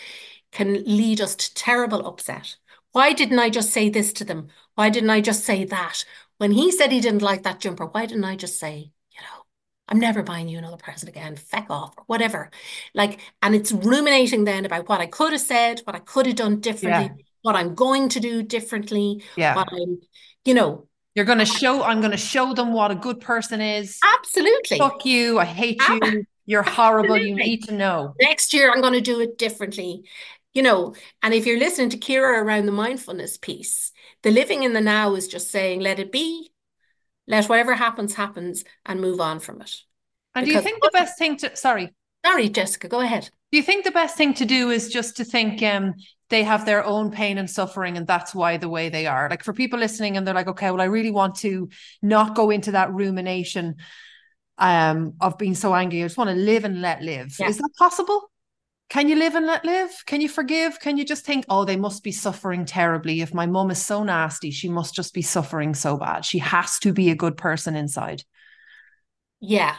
can 0.51 0.85
lead 0.85 1.21
us 1.21 1.35
to 1.35 1.55
terrible 1.55 2.07
upset. 2.07 2.57
Why 2.93 3.13
didn't 3.13 3.39
I 3.39 3.51
just 3.51 3.71
say 3.71 3.89
this 3.89 4.13
to 4.15 4.25
them? 4.25 4.49
Why 4.75 4.89
didn't 4.89 5.11
I 5.11 5.21
just 5.21 5.45
say 5.45 5.65
that? 5.65 6.05
When 6.39 6.53
he 6.53 6.73
said 6.73 6.91
he 6.91 7.01
didn't 7.01 7.23
like 7.23 7.43
that 7.43 7.61
jumper, 7.61 7.87
why 7.87 8.07
didn't 8.07 8.25
I 8.25 8.37
just 8.37 8.59
say, 8.59 8.93
you 9.11 9.21
know, 9.21 9.45
I'm 9.89 10.01
never 10.01 10.23
buying 10.23 10.49
you 10.49 10.59
another 10.59 10.77
present 10.77 11.09
again, 11.09 11.37
feck 11.37 11.67
off, 11.71 11.95
or 11.99 12.05
whatever. 12.07 12.51
Like, 12.95 13.21
and 13.43 13.55
it's 13.55 13.73
ruminating 13.73 14.45
then 14.45 14.65
about 14.65 14.89
what 14.89 15.01
I 15.01 15.07
could 15.07 15.33
have 15.33 15.41
said, 15.41 15.81
what 15.85 15.97
I 15.97 16.01
could 16.01 16.27
have 16.27 16.37
done 16.37 16.61
differently, 16.61 17.17
yeah. 17.17 17.25
what 17.43 17.57
I'm 17.57 17.75
going 17.75 18.09
to 18.11 18.21
do 18.21 18.43
differently, 18.43 19.23
yeah. 19.37 19.55
what 19.55 19.69
I'm, 19.73 20.01
you 20.45 20.55
know, 20.55 20.89
you're 21.15 21.25
going 21.25 21.39
to 21.39 21.47
show, 21.47 21.83
I'm 21.83 22.01
going 22.01 22.11
to 22.11 22.17
show 22.17 22.55
them 22.55 22.73
what 22.73 22.91
a 22.91 22.95
good 22.95 23.21
person 23.21 23.61
is. 23.61 23.99
Absolutely. 24.03 24.79
Fuck 24.79 25.05
you. 25.05 25.39
I 25.39 25.45
hate 25.45 25.81
you. 25.89 26.25
You're 26.47 26.63
horrible. 26.63 27.15
Absolutely. 27.15 27.31
You 27.31 27.37
need 27.37 27.65
to 27.65 27.75
know. 27.75 28.15
Next 28.21 28.53
year, 28.53 28.71
I'm 28.73 28.81
going 28.81 28.95
to 28.95 29.01
do 29.01 29.21
it 29.21 29.39
differently. 29.39 30.05
You 30.53 30.63
know, 30.63 30.95
and 31.23 31.35
if 31.35 31.47
you're 31.47 31.59
listening 31.59 31.91
to 31.91 31.99
Kira 31.99 32.43
around 32.43 32.67
the 32.67 32.73
mindfulness 32.73 33.37
piece, 33.37 33.93
the 34.23 34.31
living 34.31 34.63
in 34.63 34.73
the 34.73 34.81
now 34.81 35.15
is 35.15 35.27
just 35.27 35.51
saying, 35.51 35.81
let 35.81 35.99
it 35.99 36.13
be, 36.13 36.53
let 37.27 37.49
whatever 37.49 37.75
happens, 37.75 38.15
happens, 38.15 38.65
and 38.87 39.01
move 39.01 39.21
on 39.21 39.41
from 39.41 39.61
it. 39.63 39.75
And 40.35 40.45
because 40.45 40.63
do 40.63 40.69
you 40.69 40.73
think 40.73 40.83
the 40.83 40.91
best 40.93 41.19
thing 41.19 41.37
to, 41.39 41.57
sorry. 41.57 41.93
Sorry, 42.25 42.49
Jessica, 42.49 42.89
go 42.89 43.01
ahead. 43.01 43.29
Do 43.53 43.59
you 43.59 43.63
think 43.63 43.85
the 43.85 43.91
best 43.91 44.17
thing 44.17 44.33
to 44.35 44.45
do 44.45 44.71
is 44.71 44.89
just 44.89 45.17
to 45.19 45.25
think 45.25 45.63
um, 45.63 45.95
they 46.31 46.43
have 46.43 46.65
their 46.65 46.85
own 46.85 47.11
pain 47.11 47.39
and 47.39 47.49
suffering, 47.49 47.97
and 47.97 48.07
that's 48.07 48.35
why 48.35 48.57
the 48.57 48.69
way 48.69 48.89
they 48.89 49.07
are? 49.07 49.29
Like 49.29 49.43
for 49.43 49.53
people 49.53 49.79
listening, 49.79 50.17
and 50.17 50.27
they're 50.27 50.35
like, 50.35 50.49
okay, 50.49 50.71
well, 50.71 50.81
I 50.81 50.85
really 50.85 51.11
want 51.11 51.37
to 51.37 51.69
not 52.03 52.35
go 52.35 52.51
into 52.51 52.73
that 52.73 52.93
rumination 52.93 53.77
um, 54.59 55.15
of 55.21 55.39
being 55.39 55.55
so 55.55 55.75
angry. 55.75 56.03
I 56.03 56.07
just 56.07 56.19
want 56.19 56.31
to 56.31 56.37
live 56.37 56.65
and 56.65 56.81
let 56.81 57.03
live. 57.03 57.35
Yeah. 57.39 57.49
Is 57.49 57.59
that 57.59 57.71
possible? 57.79 58.31
Can 58.91 59.09
you 59.09 59.17
live 59.17 59.35
and 59.35 59.47
let 59.47 59.65
live? 59.65 59.91
Can 60.07 60.21
you 60.21 60.29
forgive? 60.29 60.79
Can 60.79 60.97
you 60.97 61.05
just 61.05 61.25
think, 61.25 61.45
oh, 61.49 61.65
they 61.65 61.77
must 61.77 62.05
be 62.05 62.13
suffering 62.13 62.65
terribly. 62.65 63.23
If 63.23 63.35
my 63.35 63.47
mum 63.47 63.71
is 63.71 63.83
so 63.83 64.05
nasty, 64.05 64.51
she 64.51 64.69
must 64.69 64.95
just 64.95 65.15
be 65.15 65.23
suffering 65.23 65.75
so 65.75 65.97
bad. 65.97 66.25
She 66.25 66.39
has 66.39 66.79
to 66.81 66.93
be 66.93 67.11
a 67.11 67.17
good 67.17 67.37
person 67.37 67.75
inside. 67.77 68.23
Yeah, 69.41 69.75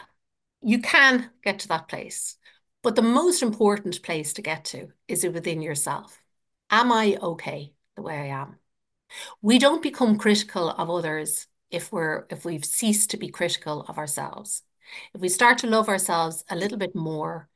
you 0.61 0.79
can 0.79 1.29
get 1.43 1.59
to 1.59 1.67
that 1.69 1.87
place. 1.87 2.37
But 2.83 2.95
the 2.95 3.01
most 3.01 3.41
important 3.41 4.03
place 4.03 4.33
to 4.33 4.41
get 4.41 4.65
to 4.65 4.89
is 5.07 5.23
within 5.23 5.61
yourself. 5.61 6.21
Am 6.69 6.91
I 6.91 7.17
okay 7.21 7.73
the 7.95 8.01
way 8.01 8.17
I 8.31 8.41
am? 8.41 8.57
We 9.41 9.59
don't 9.59 9.83
become 9.83 10.17
critical 10.17 10.69
of 10.69 10.89
others 10.89 11.47
if 11.71 11.91
we're 11.91 12.25
if 12.29 12.45
we've 12.45 12.65
ceased 12.65 13.11
to 13.11 13.17
be 13.17 13.29
critical 13.29 13.85
of 13.87 13.97
ourselves. 13.97 14.63
If 15.13 15.21
we 15.21 15.29
start 15.29 15.57
to 15.59 15.67
love 15.67 15.89
ourselves 15.89 16.43
a 16.49 16.55
little 16.55 16.77
bit 16.77 16.95
more, 16.95 17.49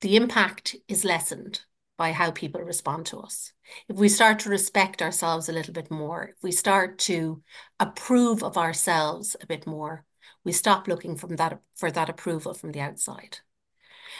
the 0.00 0.16
impact 0.16 0.76
is 0.88 1.04
lessened 1.04 1.62
by 1.96 2.12
how 2.12 2.30
people 2.30 2.60
respond 2.60 3.06
to 3.06 3.18
us. 3.20 3.52
If 3.88 3.96
we 3.96 4.08
start 4.08 4.40
to 4.40 4.50
respect 4.50 5.00
ourselves 5.00 5.48
a 5.48 5.52
little 5.52 5.72
bit 5.72 5.90
more, 5.90 6.34
if 6.36 6.42
we 6.42 6.52
start 6.52 6.98
to 7.00 7.42
approve 7.80 8.42
of 8.42 8.58
ourselves 8.58 9.36
a 9.40 9.46
bit 9.46 9.66
more, 9.66 10.04
we 10.44 10.52
stop 10.52 10.88
looking 10.88 11.16
from 11.16 11.36
that 11.36 11.60
for 11.74 11.90
that 11.90 12.10
approval 12.10 12.54
from 12.54 12.72
the 12.72 12.80
outside. 12.80 13.38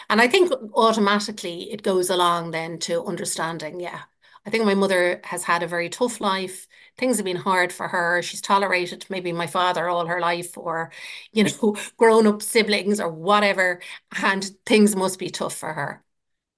And 0.09 0.21
I 0.21 0.27
think 0.27 0.51
automatically 0.73 1.71
it 1.71 1.83
goes 1.83 2.09
along 2.09 2.51
then 2.51 2.79
to 2.79 3.05
understanding, 3.05 3.79
yeah, 3.79 4.01
I 4.45 4.49
think 4.49 4.63
my 4.63 4.75
mother 4.75 5.19
has 5.25 5.43
had 5.43 5.61
a 5.61 5.67
very 5.67 5.89
tough 5.89 6.21
life. 6.21 6.67
Things 6.97 7.17
have 7.17 7.25
been 7.25 7.35
hard 7.35 7.73
for 7.73 7.89
her. 7.89 8.21
She's 8.21 8.39
tolerated 8.41 9.05
maybe 9.09 9.33
my 9.33 9.47
father 9.47 9.89
all 9.89 10.05
her 10.05 10.21
life, 10.21 10.57
or, 10.57 10.91
you 11.33 11.43
know, 11.43 11.75
grown 11.97 12.25
up 12.27 12.41
siblings 12.41 13.01
or 13.01 13.09
whatever, 13.09 13.81
and 14.23 14.49
things 14.65 14.95
must 14.95 15.19
be 15.19 15.29
tough 15.29 15.55
for 15.55 15.73
her. 15.73 16.03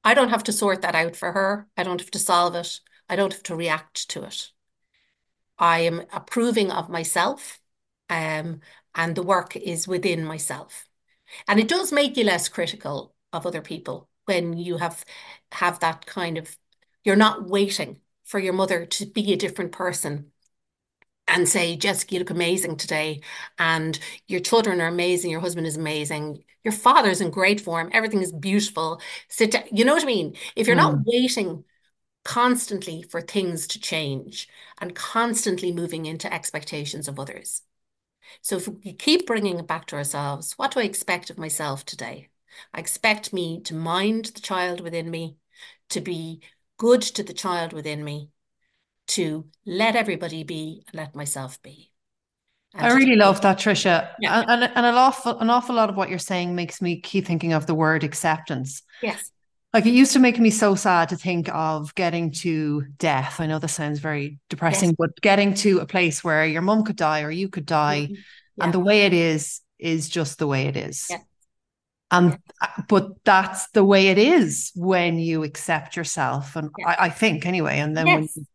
I 0.03 0.13
don't 0.13 0.29
have 0.29 0.43
to 0.45 0.53
sort 0.53 0.83
that 0.83 0.95
out 0.95 1.15
for 1.15 1.31
her. 1.31 1.67
I 1.75 1.83
don't 1.83 1.99
have 1.99 2.11
to 2.11 2.19
solve 2.19 2.55
it. 2.55 2.79
I 3.09 3.15
don't 3.15 3.33
have 3.33 3.43
to 3.43 3.55
react 3.55 4.07
to 4.09 4.23
it. 4.23 4.51
I 5.57 5.79
am 5.79 6.03
approving 6.13 6.71
of 6.71 6.89
myself, 6.89 7.59
um, 8.09 8.61
and 8.95 9.15
the 9.15 9.23
work 9.23 9.55
is 9.55 9.87
within 9.87 10.23
myself. 10.23 10.87
And 11.47 11.59
it 11.59 11.67
does 11.67 11.91
make 11.91 12.17
you 12.17 12.23
less 12.23 12.49
critical 12.49 13.13
of 13.33 13.45
other 13.45 13.61
people 13.61 14.09
when 14.25 14.57
you 14.57 14.77
have 14.77 15.03
have 15.51 15.79
that 15.79 16.05
kind 16.05 16.37
of 16.37 16.57
you're 17.03 17.15
not 17.15 17.47
waiting 17.47 17.99
for 18.23 18.39
your 18.39 18.53
mother 18.53 18.85
to 18.85 19.05
be 19.05 19.33
a 19.33 19.37
different 19.37 19.71
person 19.71 20.31
and 21.29 21.47
say, 21.47 21.75
Jessica, 21.75 22.13
you 22.13 22.19
look 22.19 22.29
amazing 22.29 22.75
today. 22.77 23.21
And 23.57 23.97
your 24.27 24.39
children 24.39 24.81
are 24.81 24.87
amazing. 24.87 25.31
Your 25.31 25.39
husband 25.39 25.67
is 25.67 25.77
amazing. 25.77 26.43
Your 26.63 26.71
father's 26.71 27.21
in 27.21 27.29
great 27.29 27.61
form. 27.61 27.89
Everything 27.93 28.21
is 28.21 28.31
beautiful. 28.31 29.01
Sit 29.29 29.51
down. 29.51 29.63
You 29.71 29.85
know 29.85 29.93
what 29.93 30.03
I 30.03 30.07
mean? 30.07 30.35
If 30.55 30.67
you're 30.67 30.75
mm. 30.75 30.79
not 30.79 30.99
waiting 31.05 31.63
constantly 32.25 33.03
for 33.03 33.21
things 33.21 33.67
to 33.67 33.79
change 33.79 34.49
and 34.79 34.95
constantly 34.95 35.71
moving 35.71 36.05
into 36.05 36.31
expectations 36.31 37.07
of 37.07 37.19
others. 37.19 37.61
So 38.41 38.57
if 38.57 38.67
we 38.67 38.93
keep 38.93 39.25
bringing 39.25 39.59
it 39.59 39.67
back 39.67 39.87
to 39.87 39.95
ourselves, 39.95 40.53
what 40.53 40.71
do 40.71 40.79
I 40.79 40.83
expect 40.83 41.29
of 41.29 41.37
myself 41.37 41.85
today? 41.85 42.29
I 42.73 42.79
expect 42.79 43.33
me 43.33 43.61
to 43.61 43.73
mind 43.73 44.25
the 44.25 44.41
child 44.41 44.81
within 44.81 45.09
me, 45.09 45.37
to 45.89 46.01
be 46.01 46.41
good 46.77 47.01
to 47.01 47.23
the 47.23 47.33
child 47.33 47.73
within 47.73 48.03
me, 48.03 48.29
to 49.07 49.45
let 49.65 49.95
everybody 49.95 50.43
be 50.43 50.83
and 50.87 50.95
let 50.99 51.15
myself 51.15 51.61
be. 51.61 51.91
And 52.73 52.85
I 52.85 52.93
really 52.93 53.15
love 53.15 53.41
that, 53.41 53.57
Trisha. 53.57 54.09
Yeah. 54.19 54.43
And, 54.47 54.63
and, 54.63 54.85
an 54.85 54.95
awful 54.95 55.39
an 55.39 55.49
awful 55.49 55.75
lot 55.75 55.89
of 55.89 55.97
what 55.97 56.09
you're 56.09 56.19
saying 56.19 56.53
makes 56.53 56.81
me 56.81 57.01
keep 57.01 57.25
thinking 57.25 57.53
of 57.53 57.65
the 57.65 57.73
word 57.73 58.03
acceptance. 58.03 58.83
Yes. 59.01 59.31
Like 59.73 59.85
it 59.85 59.93
used 59.93 60.13
to 60.13 60.19
make 60.19 60.39
me 60.39 60.49
so 60.49 60.75
sad 60.75 61.09
to 61.09 61.15
think 61.15 61.49
of 61.49 61.93
getting 61.95 62.31
to 62.31 62.85
death. 62.97 63.39
I 63.39 63.47
know 63.47 63.59
this 63.59 63.73
sounds 63.73 63.99
very 63.99 64.39
depressing, 64.49 64.89
yes. 64.89 64.95
but 64.97 65.21
getting 65.21 65.53
to 65.55 65.79
a 65.79 65.85
place 65.85 66.23
where 66.23 66.45
your 66.45 66.61
mum 66.61 66.83
could 66.83 66.95
die 66.95 67.21
or 67.21 67.31
you 67.31 67.49
could 67.49 67.65
die. 67.65 68.01
Mm-hmm. 68.05 68.13
Yeah. 68.57 68.63
And 68.63 68.73
the 68.73 68.79
way 68.79 69.03
it 69.03 69.13
is 69.13 69.61
is 69.77 70.09
just 70.09 70.37
the 70.37 70.47
way 70.47 70.67
it 70.67 70.77
is. 70.77 71.07
Yeah. 71.09 71.19
Um, 72.11 72.25
and 72.25 72.39
uh, 72.61 72.81
but 72.87 73.23
that's 73.23 73.69
the 73.71 73.83
way 73.83 74.07
it 74.07 74.17
is 74.17 74.71
when 74.75 75.19
you 75.19 75.43
accept 75.43 75.95
yourself. 75.95 76.55
And 76.55 76.69
I, 76.85 76.95
I, 76.99 77.09
think 77.09 77.45
anyway. 77.45 77.79
And 77.79 77.95
then 77.95 78.07
yes. 78.07 78.15
when 78.15 78.23
you, 78.23 78.45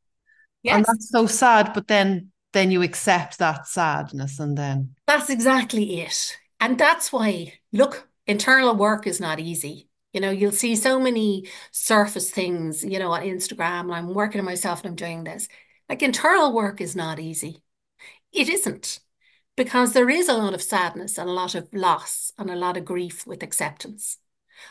yes. 0.62 0.77
and 0.77 0.85
that's 0.85 1.11
so 1.11 1.27
sad, 1.27 1.73
but 1.73 1.87
then 1.87 2.31
then 2.53 2.71
you 2.71 2.83
accept 2.83 3.38
that 3.38 3.67
sadness 3.67 4.38
and 4.38 4.57
then 4.57 4.95
that's 5.07 5.31
exactly 5.31 6.01
it. 6.01 6.37
And 6.61 6.79
that's 6.79 7.12
why 7.12 7.55
look, 7.73 8.09
internal 8.27 8.75
work 8.75 9.07
is 9.07 9.21
not 9.21 9.40
easy. 9.40 9.88
You 10.12 10.21
know, 10.21 10.31
you'll 10.31 10.53
see 10.53 10.77
so 10.77 11.01
many 11.01 11.49
surface 11.73 12.31
things, 12.31 12.85
you 12.85 13.01
know, 13.01 13.11
on 13.11 13.23
Instagram, 13.23 13.93
I'm 13.93 14.14
working 14.14 14.38
on 14.38 14.45
myself 14.45 14.81
and 14.81 14.90
I'm 14.90 14.97
doing 14.97 15.25
this. 15.25 15.49
Like 15.88 16.03
internal 16.03 16.53
work 16.53 16.81
is 16.81 16.95
not 16.95 17.19
easy. 17.19 17.62
It 18.33 18.49
isn't 18.49 19.01
because 19.57 19.93
there 19.93 20.11
is 20.11 20.29
a 20.29 20.35
lot 20.35 20.55
of 20.55 20.62
sadness 20.62 21.19
and 21.19 21.29
a 21.29 21.33
lot 21.33 21.55
of 21.55 21.69
loss 21.73 22.33
and 22.38 22.51
a 22.51 22.57
lot 22.57 22.77
of 22.77 22.85
grief 22.85 23.27
with 23.27 23.43
acceptance. 23.43 24.19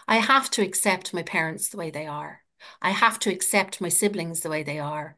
I 0.08 0.18
have 0.18 0.50
to 0.52 0.62
accept 0.62 1.14
my 1.14 1.24
parents 1.24 1.70
the 1.70 1.78
way 1.78 1.90
they 1.90 2.06
are. 2.06 2.42
I 2.82 2.92
have 2.92 3.20
to 3.20 3.32
accept 3.32 3.82
my 3.82 3.90
siblings 3.90 4.42
the 4.42 4.50
way 4.50 4.64
they 4.64 4.80
are. 4.80 5.18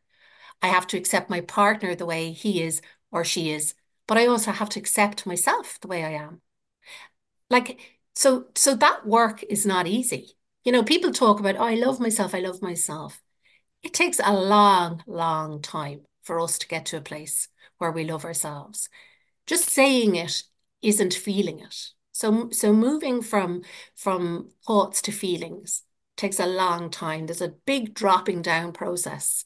I 0.61 0.67
have 0.67 0.87
to 0.87 0.97
accept 0.97 1.29
my 1.29 1.41
partner 1.41 1.95
the 1.95 2.05
way 2.05 2.31
he 2.31 2.61
is 2.61 2.81
or 3.11 3.23
she 3.23 3.51
is. 3.51 3.73
But 4.07 4.17
I 4.17 4.27
also 4.27 4.51
have 4.51 4.69
to 4.69 4.79
accept 4.79 5.25
myself 5.25 5.79
the 5.79 5.87
way 5.87 6.03
I 6.03 6.11
am. 6.11 6.41
Like, 7.49 7.79
so, 8.15 8.45
so 8.55 8.75
that 8.75 9.05
work 9.05 9.43
is 9.43 9.65
not 9.65 9.87
easy. 9.87 10.37
You 10.63 10.71
know, 10.71 10.83
people 10.83 11.11
talk 11.11 11.39
about, 11.39 11.57
oh, 11.57 11.63
I 11.63 11.75
love 11.75 11.99
myself, 11.99 12.33
I 12.33 12.39
love 12.39 12.61
myself. 12.61 13.21
It 13.83 13.93
takes 13.93 14.19
a 14.23 14.33
long, 14.33 15.03
long 15.05 15.61
time 15.61 16.01
for 16.23 16.39
us 16.39 16.57
to 16.59 16.67
get 16.67 16.87
to 16.87 16.97
a 16.97 17.01
place 17.01 17.49
where 17.77 17.91
we 17.91 18.03
love 18.03 18.25
ourselves 18.25 18.89
just 19.45 19.69
saying 19.69 20.15
it 20.15 20.43
isn't 20.81 21.13
feeling 21.13 21.59
it. 21.59 21.89
So, 22.11 22.49
so 22.51 22.71
moving 22.71 23.21
from 23.21 23.63
from 23.95 24.51
thoughts 24.65 25.01
to 25.03 25.11
feelings 25.11 25.83
takes 26.15 26.39
a 26.39 26.45
long 26.45 26.89
time. 26.89 27.25
There's 27.25 27.41
a 27.41 27.53
big 27.65 27.93
dropping 27.93 28.41
down 28.41 28.71
process. 28.71 29.43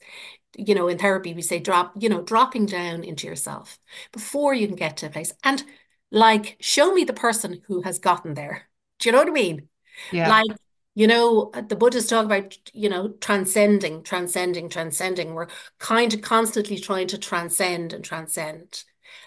You 0.56 0.74
know, 0.74 0.88
in 0.88 0.98
therapy, 0.98 1.34
we 1.34 1.42
say 1.42 1.58
drop, 1.58 1.92
you 1.98 2.08
know, 2.08 2.22
dropping 2.22 2.66
down 2.66 3.04
into 3.04 3.26
yourself 3.26 3.78
before 4.12 4.54
you 4.54 4.66
can 4.66 4.76
get 4.76 4.96
to 4.98 5.06
a 5.06 5.10
place. 5.10 5.32
And 5.42 5.64
like, 6.10 6.56
show 6.60 6.92
me 6.92 7.04
the 7.04 7.12
person 7.12 7.62
who 7.66 7.82
has 7.82 7.98
gotten 7.98 8.34
there. 8.34 8.68
Do 8.98 9.08
you 9.08 9.12
know 9.12 9.18
what 9.18 9.28
I 9.28 9.32
mean? 9.32 9.68
Yeah. 10.12 10.28
Like, 10.28 10.56
you 10.94 11.06
know, 11.06 11.50
uh, 11.54 11.62
the 11.62 11.76
Buddhists 11.76 12.10
talk 12.10 12.24
about, 12.24 12.56
you 12.72 12.88
know, 12.88 13.10
transcending, 13.20 14.02
transcending, 14.02 14.68
transcending. 14.68 15.34
We're 15.34 15.48
kind 15.78 16.12
of 16.12 16.20
constantly 16.20 16.78
trying 16.78 17.06
to 17.08 17.18
transcend 17.18 17.92
and 17.92 18.04
transcend. 18.04 18.84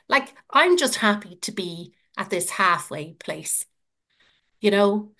Like, 0.08 0.34
I'm 0.50 0.78
just 0.78 0.96
happy 0.96 1.36
to 1.38 1.52
be 1.52 1.94
at 2.18 2.30
this 2.30 2.52
halfway 2.52 3.14
place. 3.14 3.66
You 4.62 4.72
know, 4.72 5.12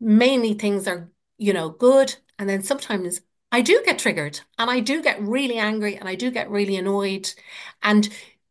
mainly 0.00 0.54
things 0.54 0.86
are, 0.88 1.10
you 1.38 1.52
know, 1.52 1.70
good. 1.70 2.16
And 2.38 2.48
then 2.48 2.62
sometimes 2.62 3.20
I 3.52 3.60
do 3.62 3.82
get 3.84 3.98
triggered 3.98 4.40
and 4.58 4.70
I 4.70 4.80
do 4.80 5.02
get 5.02 5.20
really 5.20 5.58
angry 5.58 5.96
and 5.96 6.08
I 6.08 6.14
do 6.14 6.30
get 6.30 6.50
really 6.50 6.76
annoyed. 6.76 7.32
And 7.82 8.08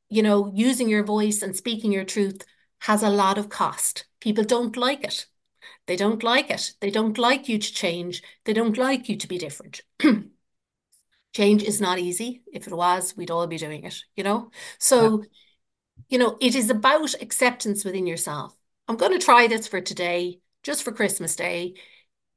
you 0.09 0.23
know, 0.23 0.51
using 0.53 0.89
your 0.89 1.03
voice 1.03 1.41
and 1.41 1.55
speaking 1.55 1.91
your 1.91 2.03
truth 2.03 2.43
has 2.79 3.03
a 3.03 3.09
lot 3.09 3.37
of 3.37 3.49
cost. 3.49 4.05
People 4.19 4.43
don't 4.43 4.75
like 4.75 5.03
it. 5.03 5.27
They 5.85 5.95
don't 5.95 6.23
like 6.23 6.49
it. 6.49 6.73
They 6.81 6.89
don't 6.89 7.17
like 7.17 7.47
you 7.47 7.57
to 7.57 7.73
change. 7.73 8.23
They 8.45 8.53
don't 8.53 8.77
like 8.77 9.07
you 9.07 9.15
to 9.17 9.27
be 9.27 9.37
different. 9.37 9.81
change 11.33 11.63
is 11.63 11.79
not 11.79 11.99
easy. 11.99 12.41
If 12.51 12.67
it 12.67 12.73
was, 12.73 13.15
we'd 13.15 13.31
all 13.31 13.45
be 13.47 13.57
doing 13.57 13.83
it, 13.83 14.03
you 14.15 14.23
know? 14.23 14.51
So, 14.79 15.21
yeah. 15.21 15.27
You 16.07 16.17
know, 16.17 16.37
it 16.39 16.55
is 16.55 16.69
about 16.69 17.13
acceptance 17.21 17.83
within 17.83 18.07
yourself. 18.07 18.55
I'm 18.87 18.97
going 18.97 19.11
to 19.11 19.23
try 19.23 19.47
this 19.47 19.67
for 19.67 19.81
today, 19.81 20.39
just 20.63 20.83
for 20.83 20.91
Christmas 20.91 21.35
Day, 21.35 21.75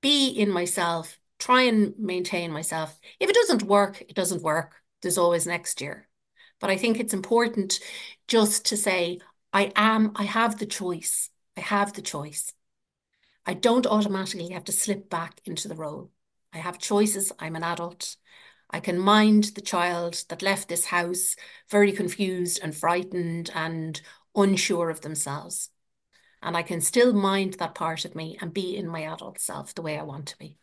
be 0.01 0.29
in 0.29 0.51
myself, 0.51 1.19
try 1.39 1.63
and 1.63 1.95
maintain 1.99 2.53
myself. 2.53 2.99
If 3.19 3.31
it 3.31 3.35
doesn't 3.35 3.63
work, 3.63 4.03
it 4.03 4.15
doesn't 4.15 4.43
work. 4.43 4.77
There's 5.01 5.19
always 5.19 5.47
next 5.47 5.81
year. 5.81 6.09
But 6.61 6.71
I 6.71 6.77
think 6.77 6.99
it's 6.99 7.15
important 7.15 7.81
just 8.29 8.67
to 8.67 8.77
say, 8.77 9.21
I 9.53 9.73
am, 9.75 10.13
I 10.15 10.25
have 10.25 10.59
the 10.59 10.67
choice. 10.67 11.31
I 11.57 11.61
have 11.61 11.93
the 11.93 12.03
choice. 12.03 12.53
I 13.45 13.55
don't 13.55 13.87
automatically 13.87 14.51
have 14.51 14.65
to 14.65 14.73
slip 14.73 15.11
back 15.11 15.41
into 15.45 15.69
the 15.69 15.75
role. 15.75 16.11
I 16.53 16.59
have 16.59 16.79
choices. 16.79 17.33
I'm 17.39 17.57
an 17.57 17.65
adult. 17.65 18.17
I 18.73 18.81
can 18.81 18.99
mind 18.99 19.45
the 19.55 19.61
child 19.61 20.25
that 20.29 20.43
left 20.43 20.69
this 20.69 20.87
house 20.87 21.37
very 21.71 21.93
confused 21.93 22.61
and 22.63 22.75
frightened 22.75 23.51
and 23.55 24.01
unsure 24.35 24.89
of 24.89 25.03
themselves. 25.03 25.69
And 26.43 26.57
I 26.57 26.63
can 26.63 26.81
still 26.81 27.13
mind 27.13 27.55
that 27.55 27.75
part 27.75 28.05
of 28.05 28.15
me 28.15 28.39
and 28.41 28.53
be 28.53 28.77
in 28.77 28.89
my 28.89 29.01
adult 29.01 29.39
self 29.39 29.75
the 29.75 29.83
way 29.83 29.99
I 29.99 30.03
want 30.03 30.27
to 30.29 30.39
be. 30.39 30.57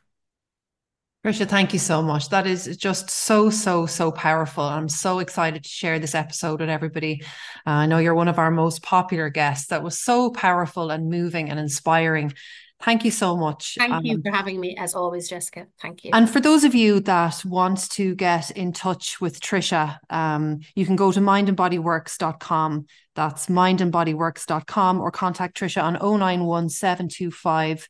Trisha, 1.26 1.45
thank 1.45 1.74
you 1.74 1.80
so 1.80 2.02
much. 2.02 2.30
That 2.30 2.48
is 2.48 2.78
just 2.78 3.10
so, 3.10 3.50
so, 3.50 3.86
so 3.86 4.10
powerful. 4.10 4.63
I'm 4.63 4.88
so 4.88 5.19
excited 5.19 5.63
to 5.63 5.69
share 5.69 6.00
this 6.00 6.15
episode 6.15 6.62
with 6.62 6.69
everybody. 6.69 7.24
Uh, 7.67 7.72
I 7.72 7.86
know 7.88 7.98
you're 7.98 8.15
one 8.15 8.30
of 8.30 8.39
our 8.39 8.50
most 8.50 8.82
popular 8.82 9.30
guests. 9.30 9.67
That 9.67 9.84
was 9.84 10.00
so 10.00 10.32
powerful 10.32 10.91
and 10.91 11.10
moving 11.10 11.50
and 11.50 11.60
inspiring. 11.60 12.34
Thank 12.82 13.04
you 13.04 13.12
so 13.12 13.36
much. 13.36 13.76
Thank 13.78 13.92
um, 13.92 14.06
you 14.06 14.22
for 14.22 14.32
having 14.32 14.58
me, 14.60 14.78
as 14.78 14.96
always, 14.96 15.28
Jessica. 15.28 15.68
Thank 15.82 16.06
you. 16.06 16.12
And 16.13 16.30
for 16.30 16.39
those 16.39 16.63
of 16.63 16.74
you 16.74 17.02
that 17.02 17.44
want 17.44 17.89
to 17.92 18.15
get 18.15 18.52
in 18.52 18.72
touch 18.72 19.20
with 19.20 19.42
Trisha, 19.42 19.98
um, 20.10 20.62
you 20.76 20.86
can 20.86 20.96
go 20.96 21.12
to 21.12 21.20
mindandbodyworks.com. 21.20 22.86
That's 23.15 23.48
mindandbodyworks.com 23.48 25.02
or 25.02 25.12
contact 25.12 25.58
Trisha 25.60 25.84
on 25.84 25.96
091 26.20 26.70
725 26.70 27.88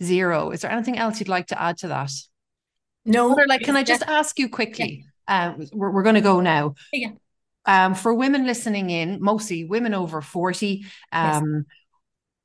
Is 0.00 0.60
there 0.60 0.72
anything 0.72 0.98
else 0.98 1.20
you'd 1.20 1.28
like 1.28 1.46
to 1.48 1.62
add 1.62 1.78
to 1.78 1.88
that? 1.88 2.10
No. 3.04 3.32
Or 3.32 3.46
like, 3.46 3.60
can 3.60 3.76
I 3.76 3.84
just 3.84 4.02
ask 4.02 4.36
you 4.36 4.48
quickly? 4.48 5.04
Yeah. 5.28 5.54
Um, 5.54 5.68
we're, 5.72 5.92
we're 5.92 6.02
going 6.02 6.16
to 6.16 6.20
go 6.20 6.40
now. 6.40 6.74
Yeah. 6.92 7.10
Um, 7.66 7.94
for 7.94 8.12
women 8.14 8.46
listening 8.46 8.90
in, 8.90 9.20
mostly 9.20 9.62
women 9.64 9.94
over 9.94 10.20
40, 10.20 10.84
um, 11.12 11.44
yes 11.44 11.64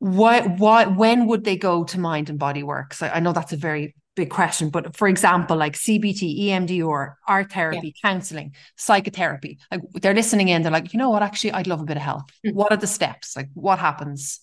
what 0.01 0.57
what 0.57 0.95
when 0.95 1.27
would 1.27 1.43
they 1.43 1.55
go 1.55 1.83
to 1.83 1.99
mind 1.99 2.27
and 2.27 2.39
body 2.39 2.63
works? 2.63 3.03
I, 3.03 3.09
I, 3.09 3.19
know 3.19 3.33
that's 3.33 3.53
a 3.53 3.57
very 3.57 3.93
big 4.15 4.31
question 4.31 4.69
but 4.69 4.97
for 4.97 5.07
example 5.07 5.55
like 5.55 5.73
cbt 5.73 6.47
emdr 6.47 7.13
art 7.27 7.51
therapy 7.51 7.93
yeah. 7.95 8.09
counseling 8.09 8.53
psychotherapy 8.75 9.57
like 9.71 9.79
they're 10.01 10.13
listening 10.13 10.49
in 10.49 10.63
they're 10.63 10.71
like 10.71 10.91
you 10.91 10.97
know 10.97 11.11
what? 11.11 11.21
Actually 11.21 11.53
i'd 11.53 11.67
love 11.67 11.81
a 11.81 11.85
bit 11.85 11.97
of 11.97 12.03
help. 12.03 12.31
Mm-hmm. 12.43 12.55
what 12.55 12.71
are 12.71 12.77
the 12.77 12.87
steps? 12.87 13.35
Like 13.35 13.49
what 13.53 13.77
happens? 13.77 14.39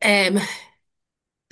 Um 0.00 0.38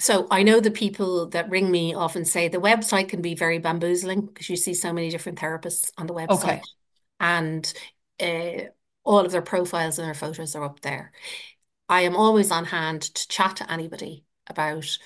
so 0.00 0.26
i 0.30 0.42
know 0.42 0.58
the 0.58 0.70
people 0.70 1.28
that 1.28 1.50
ring 1.50 1.70
me 1.70 1.92
often 1.92 2.24
say 2.24 2.48
the 2.48 2.58
website 2.58 3.10
can 3.10 3.20
be 3.20 3.34
very 3.34 3.58
bamboozling 3.58 4.22
because 4.22 4.48
you 4.48 4.56
see 4.56 4.72
so 4.72 4.90
many 4.90 5.10
different 5.10 5.38
therapists 5.38 5.92
on 5.98 6.06
the 6.06 6.14
website. 6.14 6.44
Okay. 6.44 6.62
and 7.20 7.74
uh, 8.20 8.70
all 9.04 9.18
of 9.18 9.32
their 9.32 9.42
profiles 9.42 9.98
and 9.98 10.06
their 10.06 10.14
photos 10.14 10.56
are 10.56 10.64
up 10.64 10.80
there 10.80 11.12
I 11.88 12.02
am 12.02 12.16
always 12.16 12.50
on 12.50 12.66
hand 12.66 13.02
to 13.02 13.28
chat 13.28 13.56
to 13.56 13.72
anybody 13.72 14.24
about 14.46 14.98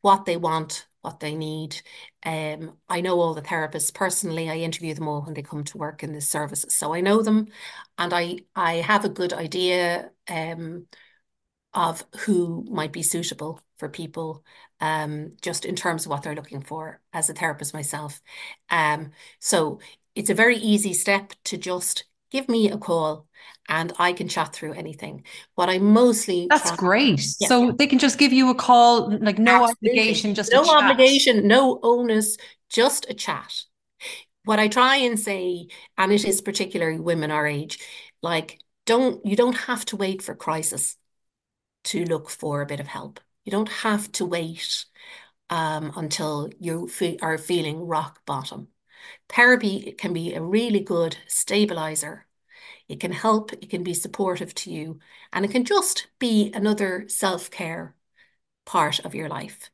what 0.00 0.24
they 0.24 0.36
want, 0.36 0.86
what 1.02 1.20
they 1.20 1.34
need. 1.34 1.80
Um, 2.24 2.78
I 2.88 3.00
know 3.00 3.20
all 3.20 3.34
the 3.34 3.42
therapists 3.42 3.92
personally. 3.94 4.50
I 4.50 4.56
interview 4.56 4.94
them 4.94 5.08
all 5.08 5.22
when 5.22 5.34
they 5.34 5.42
come 5.42 5.64
to 5.64 5.78
work 5.78 6.02
in 6.02 6.12
the 6.12 6.20
services, 6.20 6.76
so 6.76 6.94
I 6.94 7.00
know 7.00 7.22
them, 7.22 7.48
and 7.98 8.12
I 8.12 8.40
I 8.54 8.74
have 8.76 9.04
a 9.04 9.08
good 9.08 9.32
idea 9.32 10.10
um, 10.28 10.86
of 11.74 12.04
who 12.20 12.64
might 12.70 12.92
be 12.92 13.02
suitable 13.02 13.60
for 13.78 13.88
people, 13.88 14.44
um, 14.80 15.36
just 15.42 15.64
in 15.64 15.76
terms 15.76 16.06
of 16.06 16.10
what 16.10 16.22
they're 16.22 16.34
looking 16.34 16.62
for 16.62 17.00
as 17.12 17.28
a 17.28 17.34
therapist 17.34 17.74
myself. 17.74 18.20
Um, 18.70 19.12
so 19.38 19.80
it's 20.14 20.30
a 20.30 20.34
very 20.34 20.56
easy 20.56 20.94
step 20.94 21.34
to 21.44 21.58
just 21.58 22.04
give 22.30 22.48
me 22.48 22.70
a 22.70 22.78
call 22.78 23.26
and 23.68 23.92
I 23.98 24.12
can 24.12 24.28
chat 24.28 24.52
through 24.52 24.74
anything. 24.74 25.24
What 25.54 25.68
I 25.68 25.78
mostly 25.78 26.46
That's 26.48 26.70
great. 26.72 27.20
Yeah. 27.40 27.48
So 27.48 27.72
they 27.72 27.86
can 27.86 27.98
just 27.98 28.18
give 28.18 28.32
you 28.32 28.50
a 28.50 28.54
call, 28.54 29.10
like 29.20 29.38
no 29.38 29.64
Absolutely. 29.64 30.00
obligation, 30.00 30.34
just 30.34 30.52
no 30.52 30.68
obligation, 30.68 31.46
no 31.46 31.80
onus, 31.82 32.36
just 32.68 33.06
a 33.08 33.14
chat. 33.14 33.52
What 34.44 34.60
I 34.60 34.68
try 34.68 34.96
and 34.96 35.18
say, 35.18 35.68
and 35.98 36.12
it 36.12 36.24
is 36.24 36.40
particularly 36.40 37.00
women 37.00 37.30
our 37.30 37.46
age, 37.46 37.78
like 38.22 38.60
don't 38.84 39.24
you 39.26 39.36
don't 39.36 39.56
have 39.56 39.84
to 39.86 39.96
wait 39.96 40.22
for 40.22 40.34
crisis 40.34 40.96
to 41.84 42.04
look 42.04 42.30
for 42.30 42.62
a 42.62 42.66
bit 42.66 42.80
of 42.80 42.86
help. 42.86 43.20
You 43.44 43.52
don't 43.52 43.68
have 43.68 44.10
to 44.12 44.26
wait 44.26 44.84
um, 45.50 45.92
until 45.96 46.50
you 46.58 46.88
fe- 46.88 47.18
are 47.22 47.38
feeling 47.38 47.86
rock 47.86 48.20
bottom. 48.26 48.68
Therapy 49.28 49.92
can 49.92 50.12
be 50.12 50.34
a 50.34 50.42
really 50.42 50.80
good 50.80 51.16
stabilizer. 51.26 52.25
It 52.88 53.00
can 53.00 53.12
help, 53.12 53.52
it 53.52 53.70
can 53.70 53.82
be 53.82 53.94
supportive 53.94 54.54
to 54.56 54.70
you, 54.70 55.00
and 55.32 55.44
it 55.44 55.50
can 55.50 55.64
just 55.64 56.08
be 56.18 56.52
another 56.54 57.08
self 57.08 57.50
care 57.50 57.94
part 58.64 59.00
of 59.00 59.14
your 59.14 59.28
life. 59.28 59.70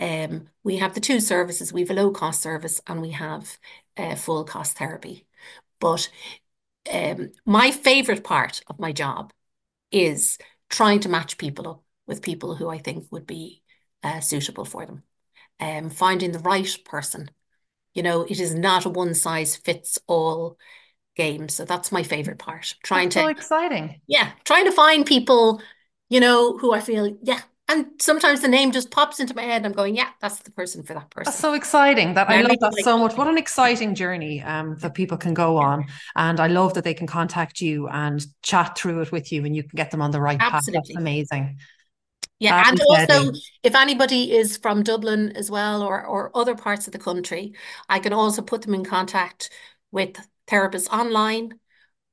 Um, 0.00 0.48
we 0.64 0.78
have 0.78 0.94
the 0.94 1.00
two 1.00 1.20
services 1.20 1.72
we 1.72 1.82
have 1.82 1.90
a 1.90 1.94
low 1.94 2.10
cost 2.10 2.42
service 2.42 2.80
and 2.86 3.00
we 3.00 3.10
have 3.12 3.58
uh, 3.96 4.16
full 4.16 4.44
cost 4.44 4.78
therapy. 4.78 5.26
But 5.80 6.10
um, 6.92 7.32
my 7.46 7.70
favorite 7.70 8.24
part 8.24 8.62
of 8.68 8.78
my 8.80 8.92
job 8.92 9.32
is 9.90 10.38
trying 10.70 11.00
to 11.00 11.08
match 11.08 11.38
people 11.38 11.68
up 11.68 11.84
with 12.06 12.22
people 12.22 12.56
who 12.56 12.68
I 12.68 12.78
think 12.78 13.06
would 13.12 13.26
be 13.26 13.62
uh, 14.02 14.20
suitable 14.20 14.64
for 14.64 14.86
them. 14.86 15.04
Um, 15.60 15.90
finding 15.90 16.32
the 16.32 16.40
right 16.40 16.76
person 16.84 17.30
you 17.94 18.02
know, 18.02 18.22
it 18.22 18.40
is 18.40 18.54
not 18.54 18.84
a 18.84 18.88
one 18.90 19.14
size 19.14 19.56
fits 19.56 19.98
all 20.06 20.58
game. 21.16 21.48
So 21.48 21.64
that's 21.64 21.92
my 21.92 22.02
favorite 22.02 22.38
part. 22.38 22.74
Trying 22.82 23.08
that's 23.08 23.16
to 23.16 23.20
so 23.20 23.28
exciting. 23.28 24.00
Yeah, 24.06 24.30
trying 24.44 24.64
to 24.64 24.72
find 24.72 25.04
people, 25.04 25.62
you 26.08 26.20
know, 26.20 26.56
who 26.58 26.72
I 26.72 26.80
feel, 26.80 27.16
yeah. 27.22 27.40
And 27.68 27.86
sometimes 28.00 28.40
the 28.40 28.48
name 28.48 28.72
just 28.72 28.90
pops 28.90 29.18
into 29.18 29.34
my 29.34 29.42
head. 29.42 29.64
I'm 29.64 29.72
going, 29.72 29.96
yeah, 29.96 30.08
that's 30.20 30.40
the 30.40 30.50
person 30.50 30.82
for 30.82 30.94
that 30.94 31.08
person. 31.10 31.30
That's 31.30 31.38
so 31.38 31.54
exciting. 31.54 32.14
That 32.14 32.28
I 32.28 32.42
love 32.42 32.58
that 32.60 32.72
like, 32.74 32.84
so 32.84 32.98
much. 32.98 33.16
What 33.16 33.28
an 33.28 33.38
exciting 33.38 33.94
journey 33.94 34.42
um, 34.42 34.76
that 34.80 34.94
people 34.94 35.16
can 35.16 35.32
go 35.32 35.56
on. 35.56 35.86
And 36.16 36.38
I 36.38 36.48
love 36.48 36.74
that 36.74 36.84
they 36.84 36.92
can 36.92 37.06
contact 37.06 37.60
you 37.60 37.88
and 37.88 38.22
chat 38.42 38.76
through 38.76 39.00
it 39.02 39.12
with 39.12 39.32
you 39.32 39.44
and 39.46 39.56
you 39.56 39.62
can 39.62 39.74
get 39.74 39.90
them 39.90 40.02
on 40.02 40.10
the 40.10 40.20
right 40.20 40.38
Absolutely. 40.38 40.80
path. 40.80 40.88
That's 40.88 40.98
amazing. 40.98 41.58
Yeah, 42.42 42.64
and 42.66 42.80
also 42.88 43.32
if 43.62 43.76
anybody 43.76 44.32
is 44.32 44.56
from 44.56 44.82
Dublin 44.82 45.30
as 45.36 45.48
well 45.48 45.80
or 45.80 46.04
or 46.04 46.36
other 46.36 46.56
parts 46.56 46.88
of 46.88 46.92
the 46.92 46.98
country, 46.98 47.54
I 47.88 48.00
can 48.00 48.12
also 48.12 48.42
put 48.42 48.62
them 48.62 48.74
in 48.74 48.84
contact 48.84 49.50
with 49.92 50.18
therapists 50.46 50.88
online 50.88 51.58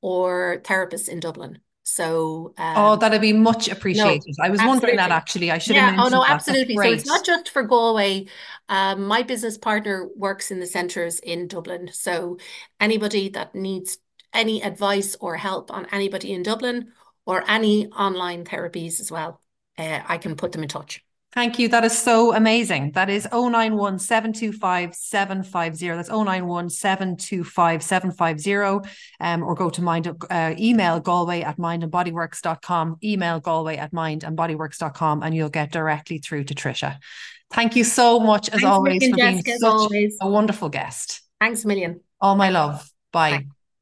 or 0.02 0.62
therapists 0.64 1.10
in 1.10 1.20
Dublin. 1.20 1.60
So 1.84 2.54
um, 2.58 2.74
oh, 2.78 2.96
that'd 2.98 3.20
be 3.20 3.34
much 3.34 3.68
appreciated. 3.68 4.36
No, 4.38 4.46
I 4.46 4.50
was 4.50 4.60
absolutely. 4.60 4.68
wondering 4.68 4.96
that 4.98 5.12
actually. 5.12 5.52
I 5.52 5.58
should 5.58 5.76
yeah, 5.76 5.92
have. 5.92 6.06
Oh 6.06 6.10
no, 6.10 6.24
absolutely. 6.24 6.76
So 6.76 6.84
it's 6.84 7.06
not 7.06 7.26
just 7.26 7.50
for 7.50 7.64
Galway. 7.64 8.28
Um, 8.68 9.06
my 9.06 9.24
business 9.24 9.58
partner 9.58 10.08
works 10.16 10.52
in 10.52 10.60
the 10.60 10.68
centres 10.68 11.20
in 11.20 11.48
Dublin. 11.48 11.90
So 11.92 12.38
anybody 12.80 13.30
that 13.30 13.56
needs 13.56 13.98
any 14.34 14.62
advice 14.62 15.16
or 15.20 15.36
help 15.38 15.72
on 15.72 15.88
anybody 15.92 16.32
in 16.32 16.44
Dublin 16.44 16.92
or 17.26 17.44
any 17.50 17.88
online 17.88 18.46
therapies 18.46 19.00
as 19.00 19.12
well 19.12 19.42
uh, 19.80 20.02
I 20.06 20.18
can 20.18 20.36
put 20.36 20.52
them 20.52 20.62
in 20.62 20.70
touch. 20.70 21.04
Thank 21.32 21.60
you. 21.60 21.68
That 21.68 21.86
is 21.86 21.96
so 21.96 22.34
amazing. 22.34 22.94
That 22.94 23.10
is 23.10 23.28
091 23.32 24.00
725 24.00 24.96
750. 24.96 25.88
That's 25.90 26.10
091 26.10 26.70
725 26.72 27.84
750. 27.84 28.90
Um, 29.20 29.44
or 29.44 29.54
go 29.54 29.70
to 29.70 29.82
mind, 29.82 30.08
uh, 30.30 30.56
email 30.58 31.00
Galway 31.00 31.42
at 31.42 31.58
mindandbodyworks.com, 31.58 32.98
email 33.04 33.40
Galway 33.40 33.78
at 33.78 33.94
mindandbodyworks.com, 33.94 35.22
and 35.22 35.36
you'll 35.36 35.50
get 35.50 35.72
directly 35.72 36.18
through 36.18 36.46
to 36.46 36.56
Trisha. 36.56 36.98
Thank 37.52 37.76
you 37.76 37.84
so 37.84 38.20
much, 38.20 38.48
as 38.50 38.62
Thanks 38.62 38.66
always, 38.66 38.94
for 39.08 39.16
being 39.16 39.38
Jessica, 39.38 39.58
such 39.58 39.72
always. 39.72 40.18
a 40.22 40.30
wonderful 40.30 40.70
guest. 40.70 41.22
Thanks 41.40 41.64
a 41.64 41.68
million. 41.68 42.02
All 42.20 42.36
my 42.36 42.50
love. 42.50 42.92
Bye. 43.12 43.38
Bye. 43.38 43.46